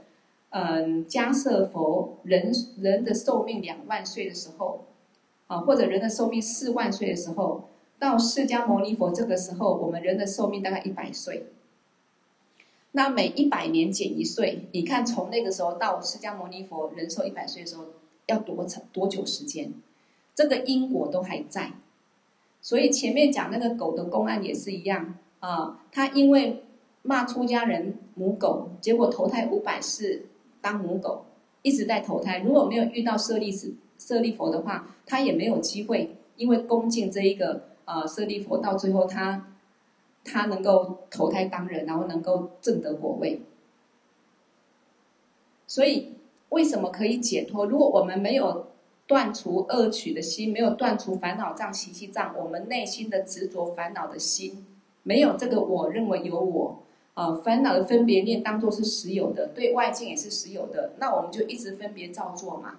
[0.52, 4.86] 嗯，迦叶佛人人的寿命两万岁的时候，
[5.48, 11.48] 啊，或者人的寿命四万岁的时候，到释迦牟尼佛这个时候，我们人的寿命大概一百岁。
[12.92, 17.86] 那每一百年减一岁，你看从那个时候到释迦牟尼佛人寿一百岁的时候，
[18.28, 19.74] 要多长多久时间？
[20.36, 21.74] 这个因果都还在。
[22.62, 26.66] 所以前面讲那个狗的公案也是一样啊，他因为
[27.02, 30.26] 骂出家人母狗，结果投胎五百世
[30.62, 31.26] 当母狗，
[31.62, 32.40] 一直在投胎。
[32.40, 39.48] 如果没有遇到舍利子、舍利佛的话，他也没有机会，因为恭敬这一个呃舍利佛，到最后他
[40.26, 43.42] 他能够投胎当人，然后能够证得果位。
[45.66, 46.16] 所以
[46.50, 47.66] 为什么可以解脱？
[47.66, 48.68] 如果我们没有。
[49.10, 54.64] 断除恶取的心，没有断除烦恼障、习气障，我们内心的执着烦恼的心，
[55.02, 56.84] 没有这个我认为有我
[57.16, 62.76] 啊，烦恼的分别念当作是实有的，对外境也是实有的，那我们就一直分别照做嘛。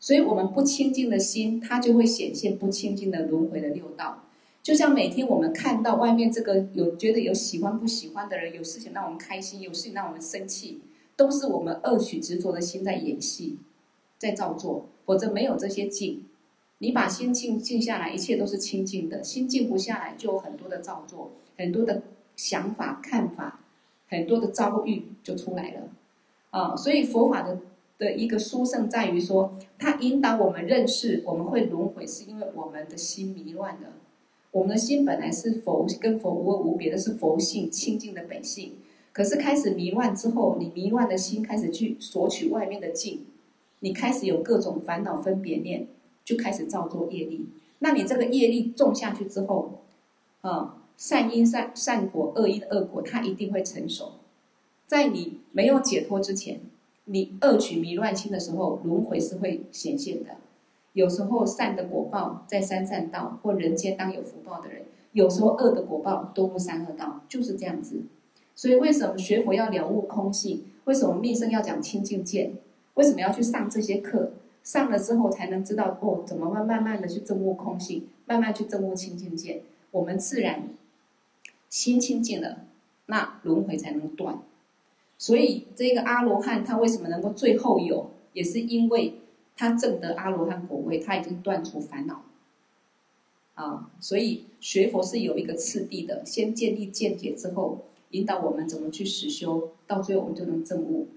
[0.00, 4.24] 所以，我们不清净的心，它就会显现不清净的轮回的六道。
[4.62, 10.80] 就像每天我们看到外面这个有觉得有喜欢不喜欢的人，有事情让我们开心，有事情让我们生气，
[11.14, 13.58] 都是我们恶取执着的心在演戏，
[14.22, 14.86] 在造作。
[15.04, 16.24] 否则没有这些静，
[16.78, 19.22] 你把心静静下来，一切都是清净的。
[19.22, 22.02] 心静不下来，就有很多的造作，很多的
[22.36, 23.60] 想法、看法，
[24.08, 25.88] 很多的遭遇就出来了。
[26.50, 27.58] 啊，所以佛法的
[27.98, 33.94] 的一个殊胜在于说，它引导我们认识我们会轮回，是因为我们的心迷乱了。
[34.52, 38.74] 我们的心本来是佛，跟佛无无别的，是佛性清净的本性。
[39.12, 43.26] 可是开始迷乱之后，你迷乱的心开始去索取外面的境。
[43.82, 45.86] 你开始有各种烦恼分别念，
[46.24, 47.48] 就开始造作业力。
[47.80, 49.82] 那你这个业力种下去之后，
[50.40, 54.12] 啊，善因善善果，恶因恶果，它一定会成熟。
[54.86, 56.60] 在你没有解脱之前，
[57.06, 60.36] 你恶取迷乱心的时候，轮回是会显现的。
[60.92, 68.02] 有时候善的果报在三善道或人间当有福报的人，有时候恶的果报都不三恶道，就是这样子。
[68.54, 70.66] 所以为什么学佛要了悟空性？
[70.84, 72.52] 为什么密乘要讲清净见？
[72.94, 74.32] 为什么要去上这些课？
[74.62, 79.62] 上了之后才能知道哦，怎么慢慢慢的去证悟空性，慢慢去证悟清净见。
[79.90, 80.68] 我们自然
[81.68, 82.66] 心清净了，
[83.06, 84.38] 那轮回才能断。
[85.18, 89.14] 所以这个阿罗汉他为什么能够最后有，也是因为
[89.56, 92.22] 他证得阿罗汉果位，他已经断除烦恼。
[93.54, 101.08] 啊，所以学佛是有一个次第的，先建立见解之后，引导我们怎么去实修，到最后我们就能证悟。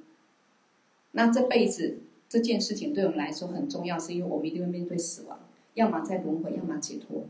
[1.15, 1.99] 那这辈子
[2.29, 5.39] 这件事情对我们来说很重要，是因为我们一定会面对死亡，
[5.73, 7.23] 要么在轮回，要么解脱。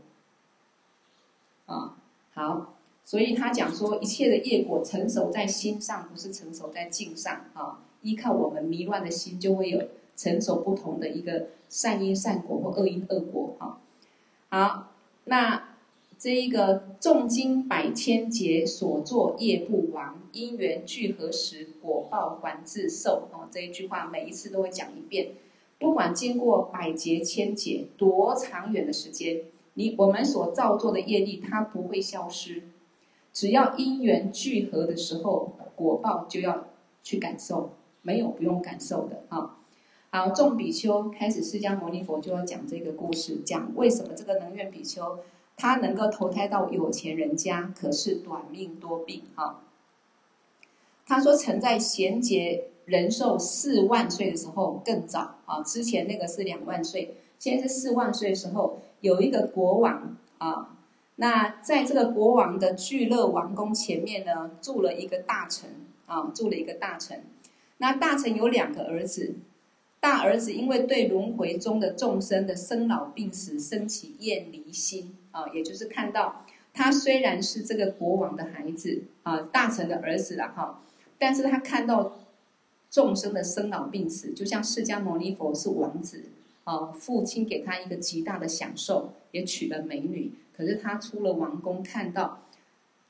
[1.66, 1.96] 啊，
[2.34, 2.74] 好，
[3.04, 7.82] 所以他讲说，一切的业果成熟在心上，不是成熟在境上啊。
[8.02, 13.78] 依靠我们迷乱的心，就会有成熟不同的一个善因善果或恶因恶果啊。
[14.50, 14.92] 好，
[15.24, 15.75] 那。
[16.18, 23.28] 这一个重经百千劫所作业不亡，因缘聚合时果报还自受。
[23.32, 25.32] 哦，这一句话每一次都会讲一遍。
[25.78, 29.42] 不管经过百劫千劫多长远的时间，
[29.74, 32.62] 你我们所造作的业力它不会消失。
[33.34, 36.68] 只要因缘聚合的时候，果报就要
[37.02, 39.58] 去感受，没有不用感受的啊。
[40.10, 45.18] 好，众比丘开始，释迦牟尼佛就要讲这个故事，讲为什么这个能愿比丘。
[45.56, 49.62] 他能够投胎到有钱人家，可是短命多病啊。
[51.06, 60.76] 他说，曾在贤劫人寿四万岁的时候更早啊，之前那个是两万岁，现在是四万岁的时候，有一个国王啊。
[61.16, 65.70] 那在这个国王的聚乐王宫前面呢，住了一个大臣
[66.06, 67.24] 啊，住了一个大臣。
[67.78, 69.36] 那大臣有两个儿子。
[69.98, 80.82] 大儿子因为对轮回中的众生的生老病死生起厌离心啊，也就是看到他虽然是这个国王的孩子啊，大臣的儿子了哈，
[81.18, 82.16] 但是他看到
[82.88, 86.24] 众生的生老病死，就像释迦牟尼佛是王子
[86.64, 90.32] 啊，父亲给他一个极大的享受，也娶了美女。
[90.56, 92.42] 可是他出了王宫，看到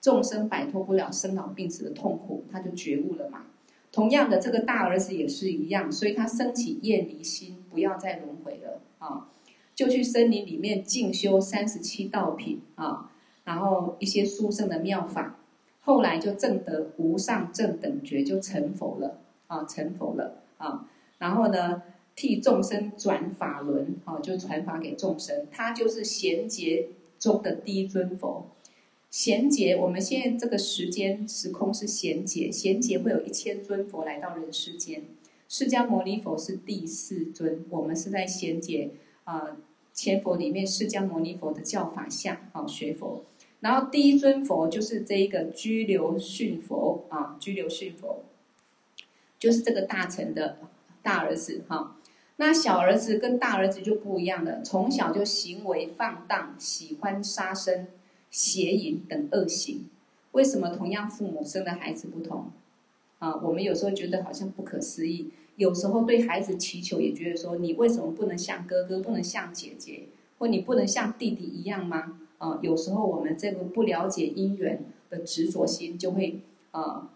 [0.01, 3.45] 众生摆脱不了生老病死的痛苦，他就觉悟了嘛。
[3.93, 9.29] 同样的，这个大儿子也是一样，所以他升起厌离心，不要再轮回了啊，
[9.77, 13.13] 就去森林里面进修三十七道品啊，
[13.45, 15.39] 然后一些殊胜的妙法，
[15.83, 21.83] 后来就证得无上正等觉，就成佛了啊，成佛了啊，然后呢，
[22.17, 28.47] 替众生转法轮啊，就传法给众生，他就是贤劫中的第一尊佛。
[29.11, 35.05] 贤劫，我们现在这个时间时空是贤劫，贤劫会有一千尊佛来到人世间，
[35.49, 38.91] 释迦牟尼佛是第四尊，我们是在贤劫
[39.27, 39.59] 啊，
[39.93, 43.23] 千佛里面，释迦牟尼佛的教法下啊学佛，
[43.61, 48.25] 然后第一尊佛就是这一个居留训佛啊，居留训佛，
[49.39, 50.57] 就是这个大臣的
[51.03, 51.97] 大儿子哈，
[52.37, 57.89] 那小儿子跟大儿子就不一样了，从小就行为放荡，喜欢杀生。
[58.29, 59.89] 邪淫等恶行，
[60.33, 62.51] 为什么同样父母生的孩子不同？
[63.19, 70.05] 啊，我们有时候觉得好像不可思议，有时候对孩子祈求也觉得说，你为什么不能像哥哥，不能像姐姐，
[70.39, 72.21] 或你不能像弟弟一样吗？
[72.39, 76.41] 啊，有时候我们这个不了解因缘的执着心，就会
[76.71, 77.11] 啊，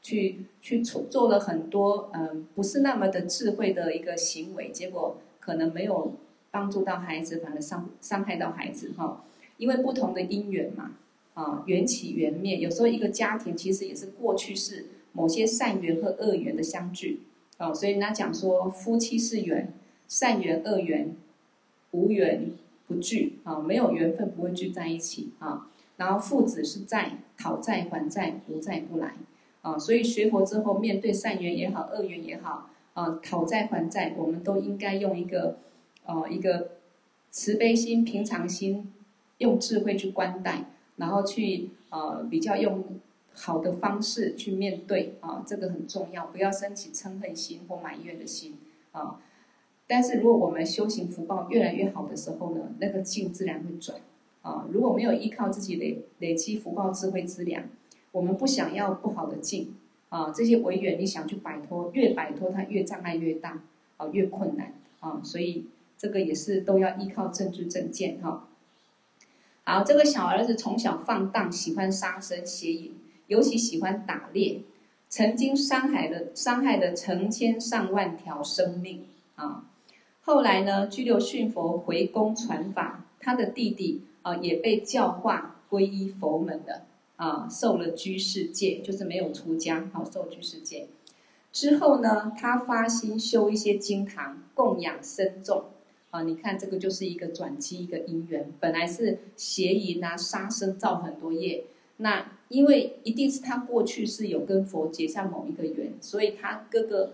[0.00, 6.14] 去去做做了很多嗯、不是那么的智慧的一个行为，结果可能没有
[6.50, 9.22] 帮助到孩子，反而伤伤害到孩子哈。
[9.58, 10.92] 因为不同的因缘嘛，
[11.34, 17.20] 啊，缘起缘灭，有时候一个家庭其实也是过去是某些善缘和恶缘的相聚，
[17.62, 19.72] 啊，所以人家讲说夫妻是缘，
[20.08, 21.14] 善缘恶缘
[21.92, 22.50] 无缘
[22.88, 29.14] 不聚，啊，没有缘分不会聚在一起，啊，然后父子是债，讨债还债，无债不来，
[29.60, 35.58] 啊，所以学佛之后，面对善缘也好，恶缘也好，啊，讨债还债，我们都应该用一个，
[36.04, 36.72] 呃，一个
[37.30, 38.92] 慈悲心、平常心。
[39.38, 40.66] 用智慧去观待，
[40.98, 42.84] 然后去呃比较用
[43.34, 48.58] 好的方式去面对啊，这个很重要，不要生起嗔恨心或埋怨的心
[48.92, 49.20] 啊。
[49.86, 53.98] 但是如果我们修行福报越来越好的时候呢，那个境自然会转
[54.42, 54.66] 啊。
[54.70, 57.64] 如果没有依靠自己累累积福报智慧资粮，
[58.12, 59.74] 我们不想要不好的境
[60.08, 63.62] 啊，这些违缘你想去摆脱，越摆脱它越障碍越大
[63.96, 65.20] 啊，越困难啊。
[65.22, 65.66] 所以
[65.98, 68.48] 这个也是都要依靠正知正见哈。
[69.64, 72.94] 好，这个小儿子从小放荡，喜欢杀生、邪淫，
[73.32, 74.60] 尤其喜欢打猎，
[75.08, 79.06] 曾经伤害了伤害了成千上万条生命
[79.36, 79.64] 啊。
[80.20, 86.82] 后来呢，居留逊佛回宫传法，他的弟弟啊也被教化皈依佛门的
[87.16, 90.88] 啊，受了居士戒，就是没有出家，好受居士戒。
[91.50, 95.64] 之后呢，他发心修一些经堂，供养僧众。
[96.10, 98.52] 啊，你看这个就是一个转机，一个因缘。
[98.60, 101.64] 本来是邪淫啊、杀生造很多业，
[101.96, 107.12] 那因为一定是他过去是有跟佛结下某一个缘，所以他哥哥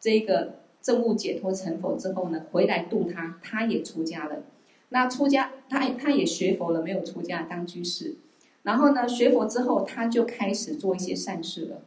[0.00, 4.44] 这个证悟解脱成佛之后呢，回来度他，他也出家了。
[4.88, 8.16] 那出家，他他也学佛了，没有出家当居士。
[8.62, 11.82] 然后呢，学佛之后，他就开始做一些善事了，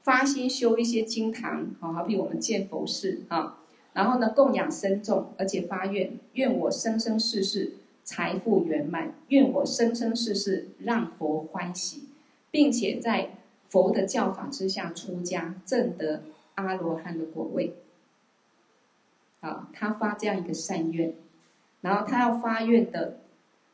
[0.00, 3.62] 发心修一些经堂，好好比我们建佛寺啊。
[3.92, 7.74] 然后呢，供养僧众，而且发愿，愿我生生世世
[8.06, 12.04] 财富圆满，愿我生生世世让佛欢喜，
[12.52, 13.32] 并且在
[13.68, 16.22] 佛的教法之下出家，证得
[16.54, 17.74] 阿罗汉的果位。
[19.40, 21.12] 啊，他发这样一个善愿，
[21.80, 23.18] 然后他要发愿的，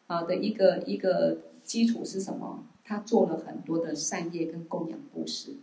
[0.07, 2.64] 啊的一个一个基础是什么？
[2.85, 5.57] 他做了很多的善业跟供养布施，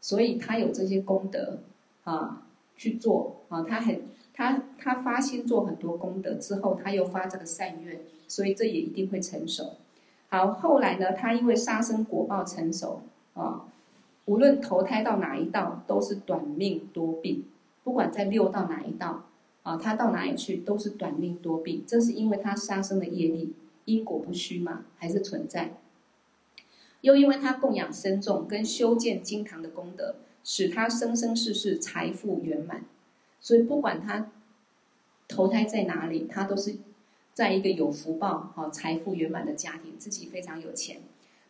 [0.00, 1.60] 所以他有这些功德，
[2.02, 2.42] 啊。
[2.80, 4.02] 去做啊，他很
[4.38, 9.72] 他他发心做很多功德之后，他又发这个善愿，所以这也一定会成熟。
[10.28, 13.02] 好，后来呢，他因为杀生果报成熟
[13.34, 13.64] 啊，
[14.26, 17.46] 无论投胎到哪一道，都是短命多病。
[17.82, 19.24] 不管在六道哪一道
[19.64, 21.82] 啊，他到哪里去都是短命多病。
[21.84, 23.54] 这是因为他杀生的业力，
[23.86, 25.74] 因果不虚嘛，还是存在。
[27.00, 30.14] 又因为他供养僧众跟修建经堂的功德。
[30.44, 32.82] 使他生生世世财富圆满，
[33.40, 34.30] 所以不管他
[35.28, 36.76] 投胎在哪里，他都是
[37.32, 41.00] 在一个有福报、哈财富圆满的家庭，自己非常有钱。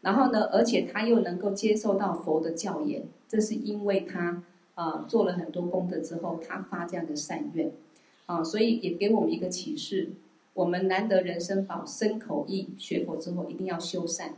[0.02, 4.42] 然后呢，而且他又能够接受到佛的教言，这是因为他
[4.74, 7.72] 啊、做了很多功德之后，他发这样的善愿
[8.26, 10.10] 啊，所以也给我们一个启示：
[10.54, 14.34] 我们难得人生宝，身口意学佛之后，一定要修善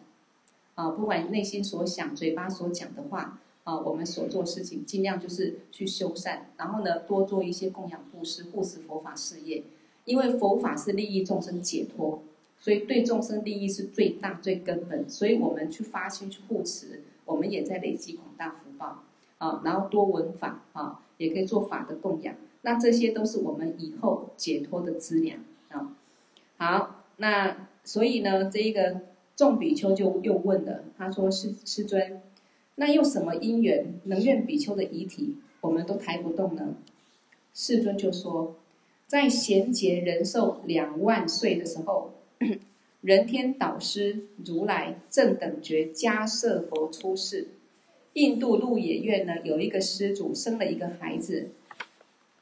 [0.76, 3.38] 啊，不管内心所想、嘴巴所讲的话。
[3.64, 9.62] 啊，我们所做事情尽量就是去修善，然后呢，多做一些供养布施、护持佛法事业，
[10.06, 12.22] 因为佛法是利益众生解脱，
[12.58, 19.04] 所以对众生利益是最大最根本，所以我们去发心去护持，我们也在累积广大福报
[19.36, 25.38] 啊，然后多闻法啊，也可以做法的供养，那这些都是我们以后解脱的资粮
[25.68, 25.94] 啊。
[26.56, 29.02] 好，那所以呢，这一个
[29.36, 32.22] 众比丘就又问了，他说：“师师尊。”
[32.80, 36.76] 那用什么因缘，能愿比丘的遗体我们都抬不动呢？
[37.52, 38.56] 世尊就说，
[39.06, 42.14] 在贤劫人寿两万岁的时候，
[43.02, 47.48] 人天导师如来正等觉迦叶佛出世，
[48.14, 51.50] 印度鹿野苑呢有一个施主生了一个孩子，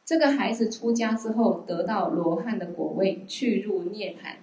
[0.05, 4.37] 这个孩子出家之后得到罗汉的果位，去入涅槃。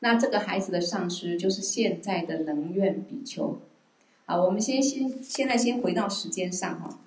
[0.00, 3.58] 那这个孩子的上师就是现在的能愿比丘。
[4.32, 6.98] 好，我们先先现在先回到时间上哈。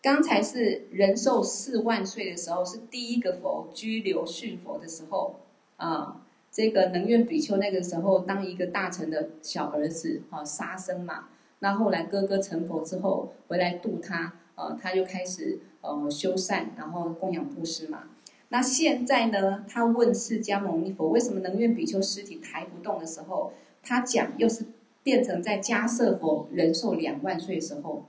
[0.00, 5.40] 刚才是人寿四万岁的时候，是第一个佛居留逊佛的时候
[5.76, 6.22] 啊。
[6.50, 11.28] 这个能愿比丘那个时候当一个大臣的小儿子啊，杀生嘛。
[11.58, 18.04] 那后来哥哥成佛之后回来度他，呃，他就开始呃修善，然后供养布施嘛。
[18.48, 23.52] 那现在呢，他问释迦牟尼佛，为什么能愿比丘尸体抬不动的时候，
[23.82, 24.64] 他讲又是。
[25.02, 28.04] 变成在迦叶佛人寿两万岁的时候，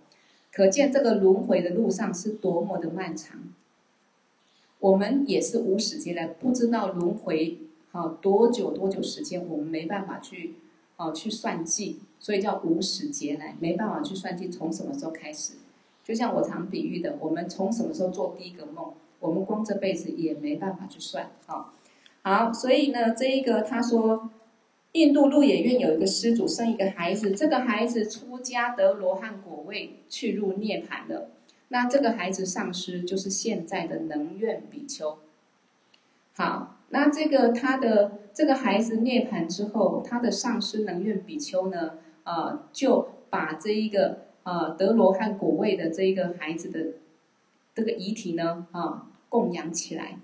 [0.52, 3.41] 可见这个轮回的路上是多么的漫长。
[4.80, 7.58] 我们也是无始劫来，不知道轮回
[7.91, 10.56] 好多久多久时间，我们没办法去
[10.98, 15.54] 哦去算计，所以叫无始劫来，没办法去算计从什么时候开始。
[16.04, 21.74] 就像我常比喻的，我们从什么时候做第一个梦，我们光这辈子也没办法去算啊。
[22.22, 24.30] 好，所以呢，这一个他说。
[24.94, 31.32] 印度鹿野苑有一个施主生一个孩子，这个孩子出家得罗汉果位，去入涅槃了。
[31.70, 35.18] 那这个孩子上师就是现在的能愿比丘。
[36.36, 47.00] 好，那这个他的这个孩子涅槃之后，他的上师能愿比丘呢，呃，就把这一个呃得罗汉果位的这一个孩子的
[47.74, 50.20] 这个遗体呢，啊、呃，供养起来。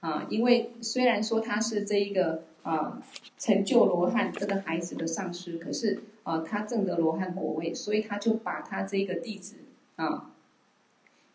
[0.00, 2.44] 啊、因为虽然说他是这一个。
[2.64, 2.98] 啊，
[3.38, 9.56] 成就罗汉这个孩子的上师，可是啊，他证得罗汉果位，所以他就把他这个弟子
[9.96, 10.32] 啊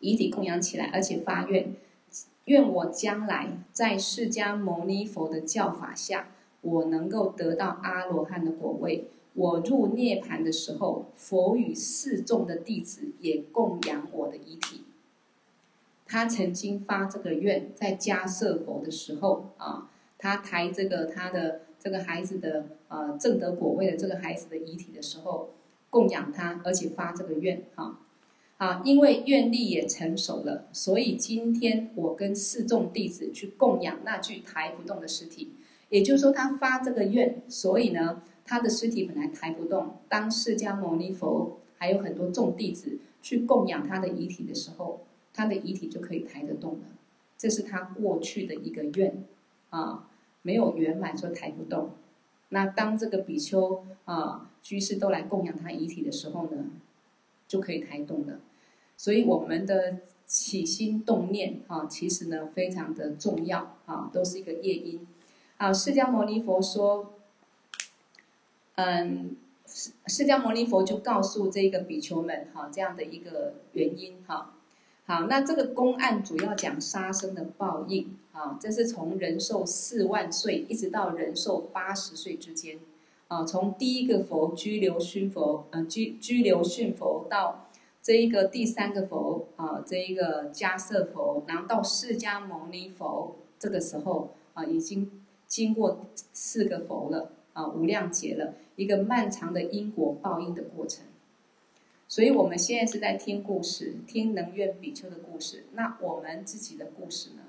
[0.00, 1.72] 遗体供养起来，而且发愿，
[2.46, 6.30] 愿我将来在释迦牟尼佛的教法下，
[6.62, 9.06] 我能够得到阿罗汉的果位。
[9.34, 14.82] 我入涅槃的时候，佛与四众的弟子也供养我的遗体。
[16.06, 19.86] 他曾经发这个愿，在迦叶佛的时候啊。
[20.20, 25.48] 他抬这个他的这个孩子的呃正德果位的这个孩子的遗体的时候，
[25.88, 27.98] 供养他，而且发这个愿哈
[28.58, 35.52] 啊，因为愿力也成熟了，所以今天我跟四众弟子去供养那具抬不动的尸体。
[35.88, 45.00] 也就是说，他发这个愿，所以呢，他的尸体本来抬不动，当释迦牟尼佛还有很多众弟子去供养他的遗体的时候，
[45.32, 46.84] 他的遗体就可以抬得动了。
[47.38, 49.24] 这是他过去的一个愿
[49.70, 50.06] 啊。
[50.42, 51.90] 没有圆满，说抬不动。
[52.50, 56.64] 那当这个比丘啊居士都来供养他遗体的时候呢，
[57.46, 58.40] 就可以抬动了。
[58.96, 65.06] 所以我们的起心动念啊，其实呢非常的重要啊，都是一个业因。
[65.56, 67.14] 啊，释迦牟尼佛说，
[68.76, 69.36] 嗯，
[69.66, 74.54] 释释迦牟尼佛就告诉这个比丘们哈，这样的一个原因哈。
[75.06, 82.78] 好，那这个公案主要讲杀生的报应啊，这是从人寿四万岁一直到人寿八十岁之间
[83.28, 87.68] 啊，从第一个佛居留逊佛，呃，居居留逊佛到
[88.00, 101.04] 这一个第三个佛啊，这一个迦叶佛，然后到释迦牟尼佛，这个时候啊，已经经过四个佛了啊，无量劫了，一个漫长的因果报应的过程。
[102.08, 105.66] 所以我们现在是在听故事，听能愿比丘的故事。
[105.74, 107.42] 那我们自己的故事呢？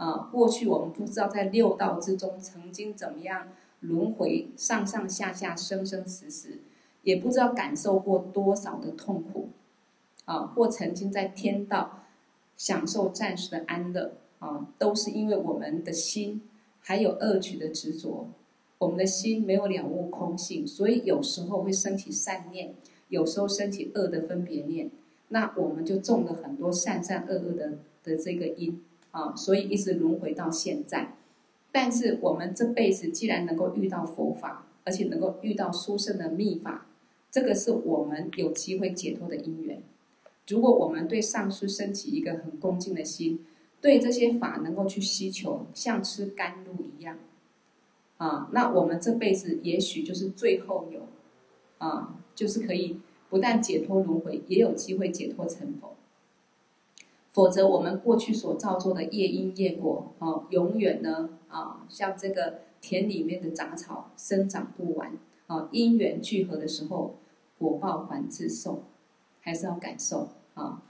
[0.00, 3.48] 啊，过去我们不知道在六道之中曾经怎么样
[3.80, 6.60] 轮回，上上下下，生生死死，
[7.02, 9.50] 也不知道感受过多少的痛苦，
[10.24, 12.04] 啊，或曾经在天道
[12.56, 16.40] 享受暂时的安乐，啊，都是因为我们的心
[16.80, 18.28] 还有恶取的执着，
[18.78, 22.74] 我们的心没有了悟空性，所以有时候会升起善念。
[23.10, 24.88] 有时候升起恶的分别念，
[25.30, 27.72] 那我们就种了很多善善恶恶的
[28.04, 28.80] 的这个因
[29.10, 31.16] 啊，所以一直轮回到现在。
[31.72, 36.86] 但是我们这辈子既然能够遇到佛法，而且能够遇到殊胜的密法，
[37.30, 39.82] 这个是我们有机会解脱的因缘。
[40.48, 43.44] 如果我们对上师升起一个很恭敬的心，
[43.80, 47.18] 对这些法能够去希求，像吃甘露一样，
[48.16, 51.06] 啊，那我们这辈子也许就是最后有，
[51.78, 52.98] 啊，就是可以
[53.28, 55.94] 不但解脱轮回，也有机会解脱成佛。
[57.32, 65.16] 否则，我们过去所造作的业因业果，啊，永远呢，啊，像这个田里面的杂草生长不完，
[65.46, 67.14] 啊，因缘聚合的时候，
[67.56, 68.82] 果报还自受，
[69.40, 70.82] 还是要感受啊。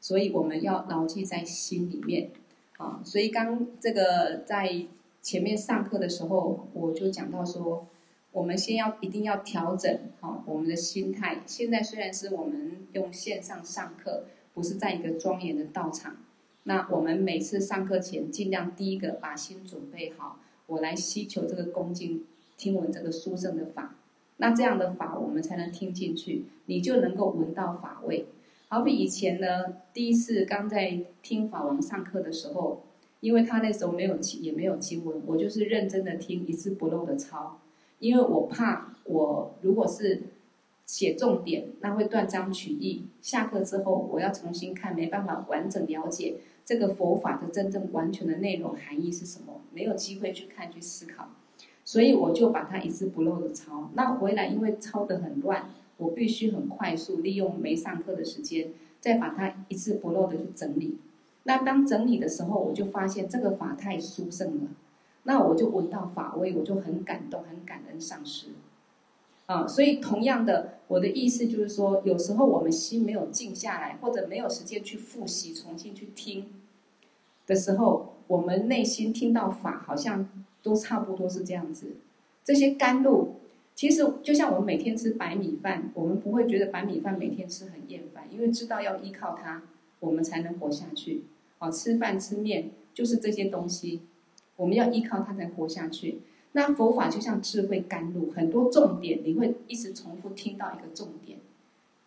[0.00, 2.32] 所以我们要牢记在心里面，
[2.76, 4.86] 啊，所以刚这个在
[5.22, 7.86] 前面上课的时候，我就讲到说，
[8.32, 11.42] 我们先要一定要调整好我们的心态。
[11.46, 14.24] 现在虽然是我们用线上上课。
[14.54, 16.16] 不是在一个庄严的道场，
[16.62, 20.38] 那我们每次上课前尽量第一个把心准备好，
[20.68, 22.24] 我来希求这个恭敬
[22.56, 23.96] 听闻这个殊胜的法，
[24.36, 28.26] 那这样的法我们才能听进去，你就能够闻到法味。
[28.68, 32.84] 好比以前呢，第一次刚在听法王上课的时候，
[33.18, 37.58] 因为他那时候没有也没有经文，我就是认真的听，一字不漏的抄，
[37.98, 40.22] 因为我怕我如果是。
[40.86, 43.06] 写重点，那会断章取义。
[43.22, 51.28] 下课之后，我要重新看，没办法完整了解这个佛法的真正完全的内容含义是什么，没有机会去看去思考，
[51.84, 53.90] 所以我就把它一字不漏的抄。
[53.94, 58.68] 那回来因为抄得很乱，我必须很快速利用没上课的时间，
[59.00, 60.98] 再把它一字不漏的去整理。
[61.44, 64.68] 那当整理的时候，我就发现这个法太殊胜了，
[65.22, 68.48] 那我就闻到法味，我就很感动，很感恩上师。
[69.46, 76.46] 啊，所以同样的，我的意思就是说，有时候我们心没有静下来，或者没有时间去复习、重新去听
[77.46, 80.28] 的时候，我们内心听到法，好像
[80.62, 81.96] 都差不多是这样子。
[82.42, 83.34] 这些甘露，
[83.74, 89.62] 其实就像我们每天吃白米饭，我们不会觉得白米饭每天吃很厌烦，因为知道要依靠它，
[90.00, 91.24] 我们才能活下去。
[91.58, 94.00] 啊，吃饭吃面就是这些东西，
[94.56, 96.20] 我们要依靠它才活下去。
[96.56, 101.40] 那佛法就像智慧甘露，很多重点你会一直重复听到一个重点，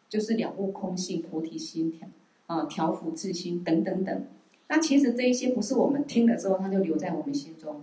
[0.07, 2.07] 就是了悟空性、菩提心调
[2.45, 4.25] 啊、调伏自心等等等。
[4.69, 7.81] 那其实这一些不是我们听了之后，它就留在我们心中，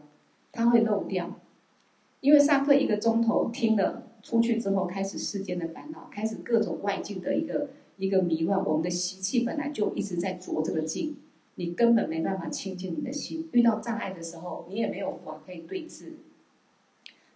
[0.53, 1.39] 它会漏掉。
[2.21, 8.65] 因为上课一个钟头听了出去之后，开始世间的烦恼，开始各种外境的一个一个迷乱。
[8.65, 11.17] 我们的习气本来就一直在着这个境，
[11.57, 13.51] 你根本没办法清净你的心。
[13.53, 16.15] 遇到障碍的时候，你也没有法可以对治。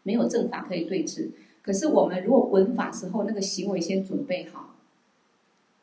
[0.09, 4.75] 没有正法可以对治，可是我们如果闻法时候，那个行为先准备好。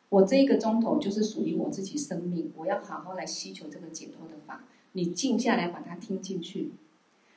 [0.10, 4.64] 我这一个钟头就是属于我自己生命，我要好好来希求这个解脱的法。
[4.94, 6.72] 你静下来把它听进去。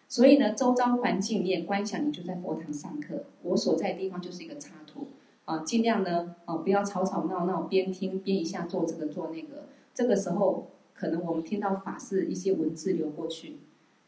[0.09, 3.24] 所以呢，周遭环境你也观想，你就在佛堂上课。
[3.43, 5.09] 我所在地方就是一个插图
[5.45, 9.66] 啊，尽量呢啊不要吵吵闹闹，边听边一下做这个做那个。
[9.93, 13.59] 这个时候可能我们听到法是一些文字流过去，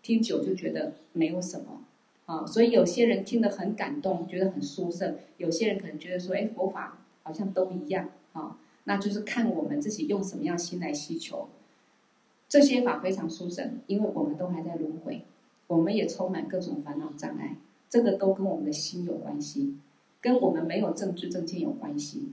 [0.00, 1.82] 听久就觉得没有什么。
[2.30, 8.56] 啊，所以有些人听得很感动，觉得很殊胜；有些人可能觉得说，哎，佛法好像都一样啊。
[8.84, 11.48] 那就是看我们自己用什么样心来需求。
[12.48, 15.24] 这些法非常殊胜，因为我们都还在轮回，
[15.66, 17.56] 我们也充满各种烦恼障碍，
[17.88, 19.78] 这个都跟我们的心有关系，
[20.20, 22.28] 跟我们没有正知正见有关系。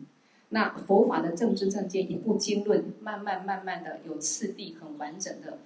[0.50, 5.58] 那佛法的正知正见，一部经论，慢慢慢慢的有次第，很完整的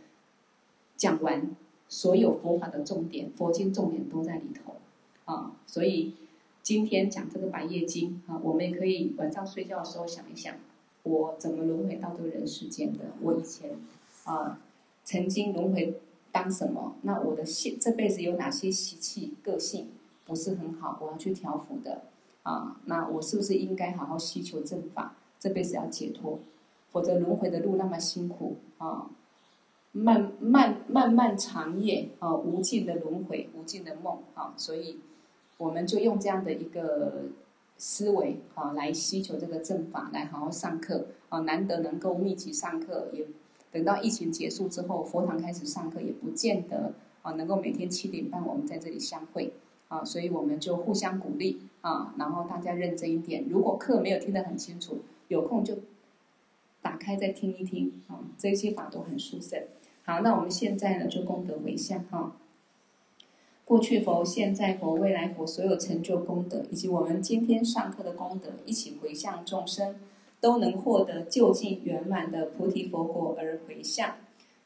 [0.95, 1.53] 讲完。
[1.92, 4.76] 所有佛法的重点，佛经重点都在里头，
[5.26, 6.14] 啊，所以
[6.64, 10.56] 今天讲这个百业经啊，我们也可以晚上睡觉的时候想一想，
[11.04, 13.00] 我怎么轮回到这个人世间的？
[13.22, 13.72] 我以前
[14.24, 14.62] 啊，
[15.04, 16.00] 曾经轮回
[16.32, 16.96] 当什么？
[17.02, 19.89] 那我的现这辈子有哪些习气、个性
[20.26, 20.98] 不是很好？
[21.02, 22.04] 我要去调伏的
[22.44, 25.14] 啊，那我是不是应该好好希求正法？
[25.38, 26.39] 这辈子要解脱，
[26.89, 29.10] 否则轮回的路那么辛苦啊。
[29.94, 35.00] 漫漫漫漫长夜啊，无尽的轮回，无尽的梦啊，所以
[35.58, 37.24] 我们就用这样的一个
[37.78, 41.39] 思维啊，来希求这个正法，来好好上课啊。
[41.39, 43.28] 难得能够密集上课，也
[43.70, 49.52] 等到疫情结束之后，佛堂开始上课，也不见得啊能够每天七点半我们在这里相会
[49.89, 50.06] 啊。
[50.06, 53.46] 所以我们就互相鼓励啊，然后大家认真一点。
[53.50, 55.80] 如果课没有听得很清楚，有空就
[56.82, 58.24] 打开再听一听啊。
[58.38, 59.62] 这些法都很殊胜。
[60.12, 62.36] 好，那我们现在呢，就功德回向哈。
[63.64, 69.95] 过去佛、现在佛、未来佛所有成就功德，以及我们今天上课的功德，一起回向众生，
[70.41, 74.16] 都能获得究竟圆满的菩提佛果而回向。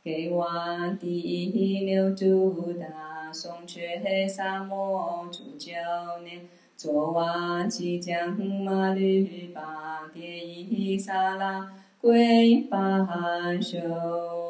[0.04, 0.48] 给我
[1.00, 5.72] 第一六度大，颂觉三摩主教
[6.24, 6.48] 念。
[6.76, 11.72] 卓瓦吉将马律巴迭伊萨拉
[12.02, 13.08] 归法
[13.62, 14.45] 修。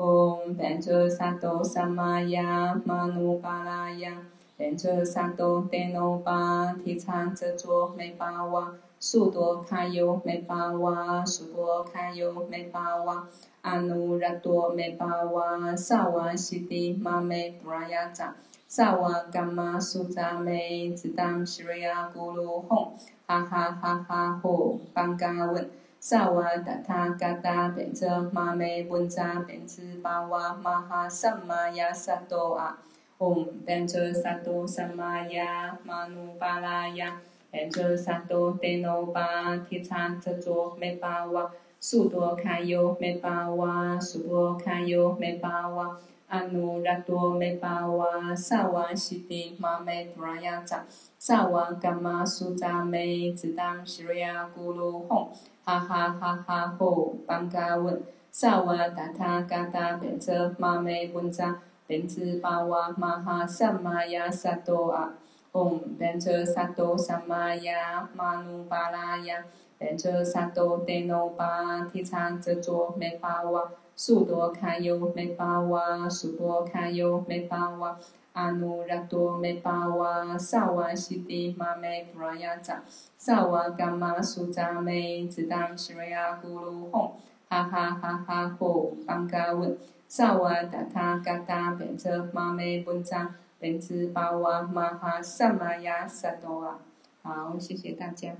[0.00, 4.22] 唵，变者萨埵萨玛雅玛努巴拉雅，
[4.56, 13.28] 变者萨埵德努巴提禅则卓美巴瓦，速多卡优美巴瓦，速多卡优美巴瓦，
[13.60, 18.34] 阿努拉多美巴瓦，萨瓦西提玛美布拉雅扎。
[18.66, 22.92] 萨瓦伽玛苏扎美，只当西瑞亚咕噜吽，
[23.26, 25.68] 哈哈哈哈吼，班嘎问，
[26.02, 32.78] 萨瓦达他嘎达变则玛美本扎变兹巴哇玛哈萨玛亚萨多啊，
[33.18, 37.20] 唵变则萨多萨玛亚玛努巴拉雅，
[37.50, 45.98] 变则萨多德耨巴提禅则卓美巴哇，速多卡优美巴哇，速多卡优美巴哇。
[46.28, 50.86] 阿努拉多美巴哇，萨瓦西提玛美布拉雅扎，
[51.18, 55.26] 萨瓦嘎玛苏扎梅，只当西瑞亚咕噜吽，
[55.64, 65.14] 哈哈哈哈吼，班嘎问，萨瓦达他嘎达变则玛美文章，变兹巴哇玛哈萨玛亚萨多啊，
[65.52, 69.44] 唵变则萨多萨玛亚玛努巴拉雅，
[69.78, 73.70] 变则萨多德耨巴提禅则卓美巴哇。
[73.96, 77.98] 速多卡优美巴哇，速多卡优美巴哇，
[78.32, 82.82] 阿努拉多美巴哇，萨瓦西提玛美布拉雅扎，
[83.16, 87.12] 萨瓦伽玛苏扎美，只当西瑞亚咕噜吽，
[87.48, 89.76] 哈哈哈哈吼，班嘎问，
[90.06, 96.78] 萨瓦达他嘎达变则玛美本扎，变兹巴哇玛哈萨玛亚萨多啊。
[97.22, 98.36] 好，谢谢大家。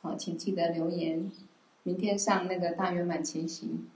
[0.00, 1.30] 好，请记得留言。
[1.82, 3.86] 明天上那个大圆满前行。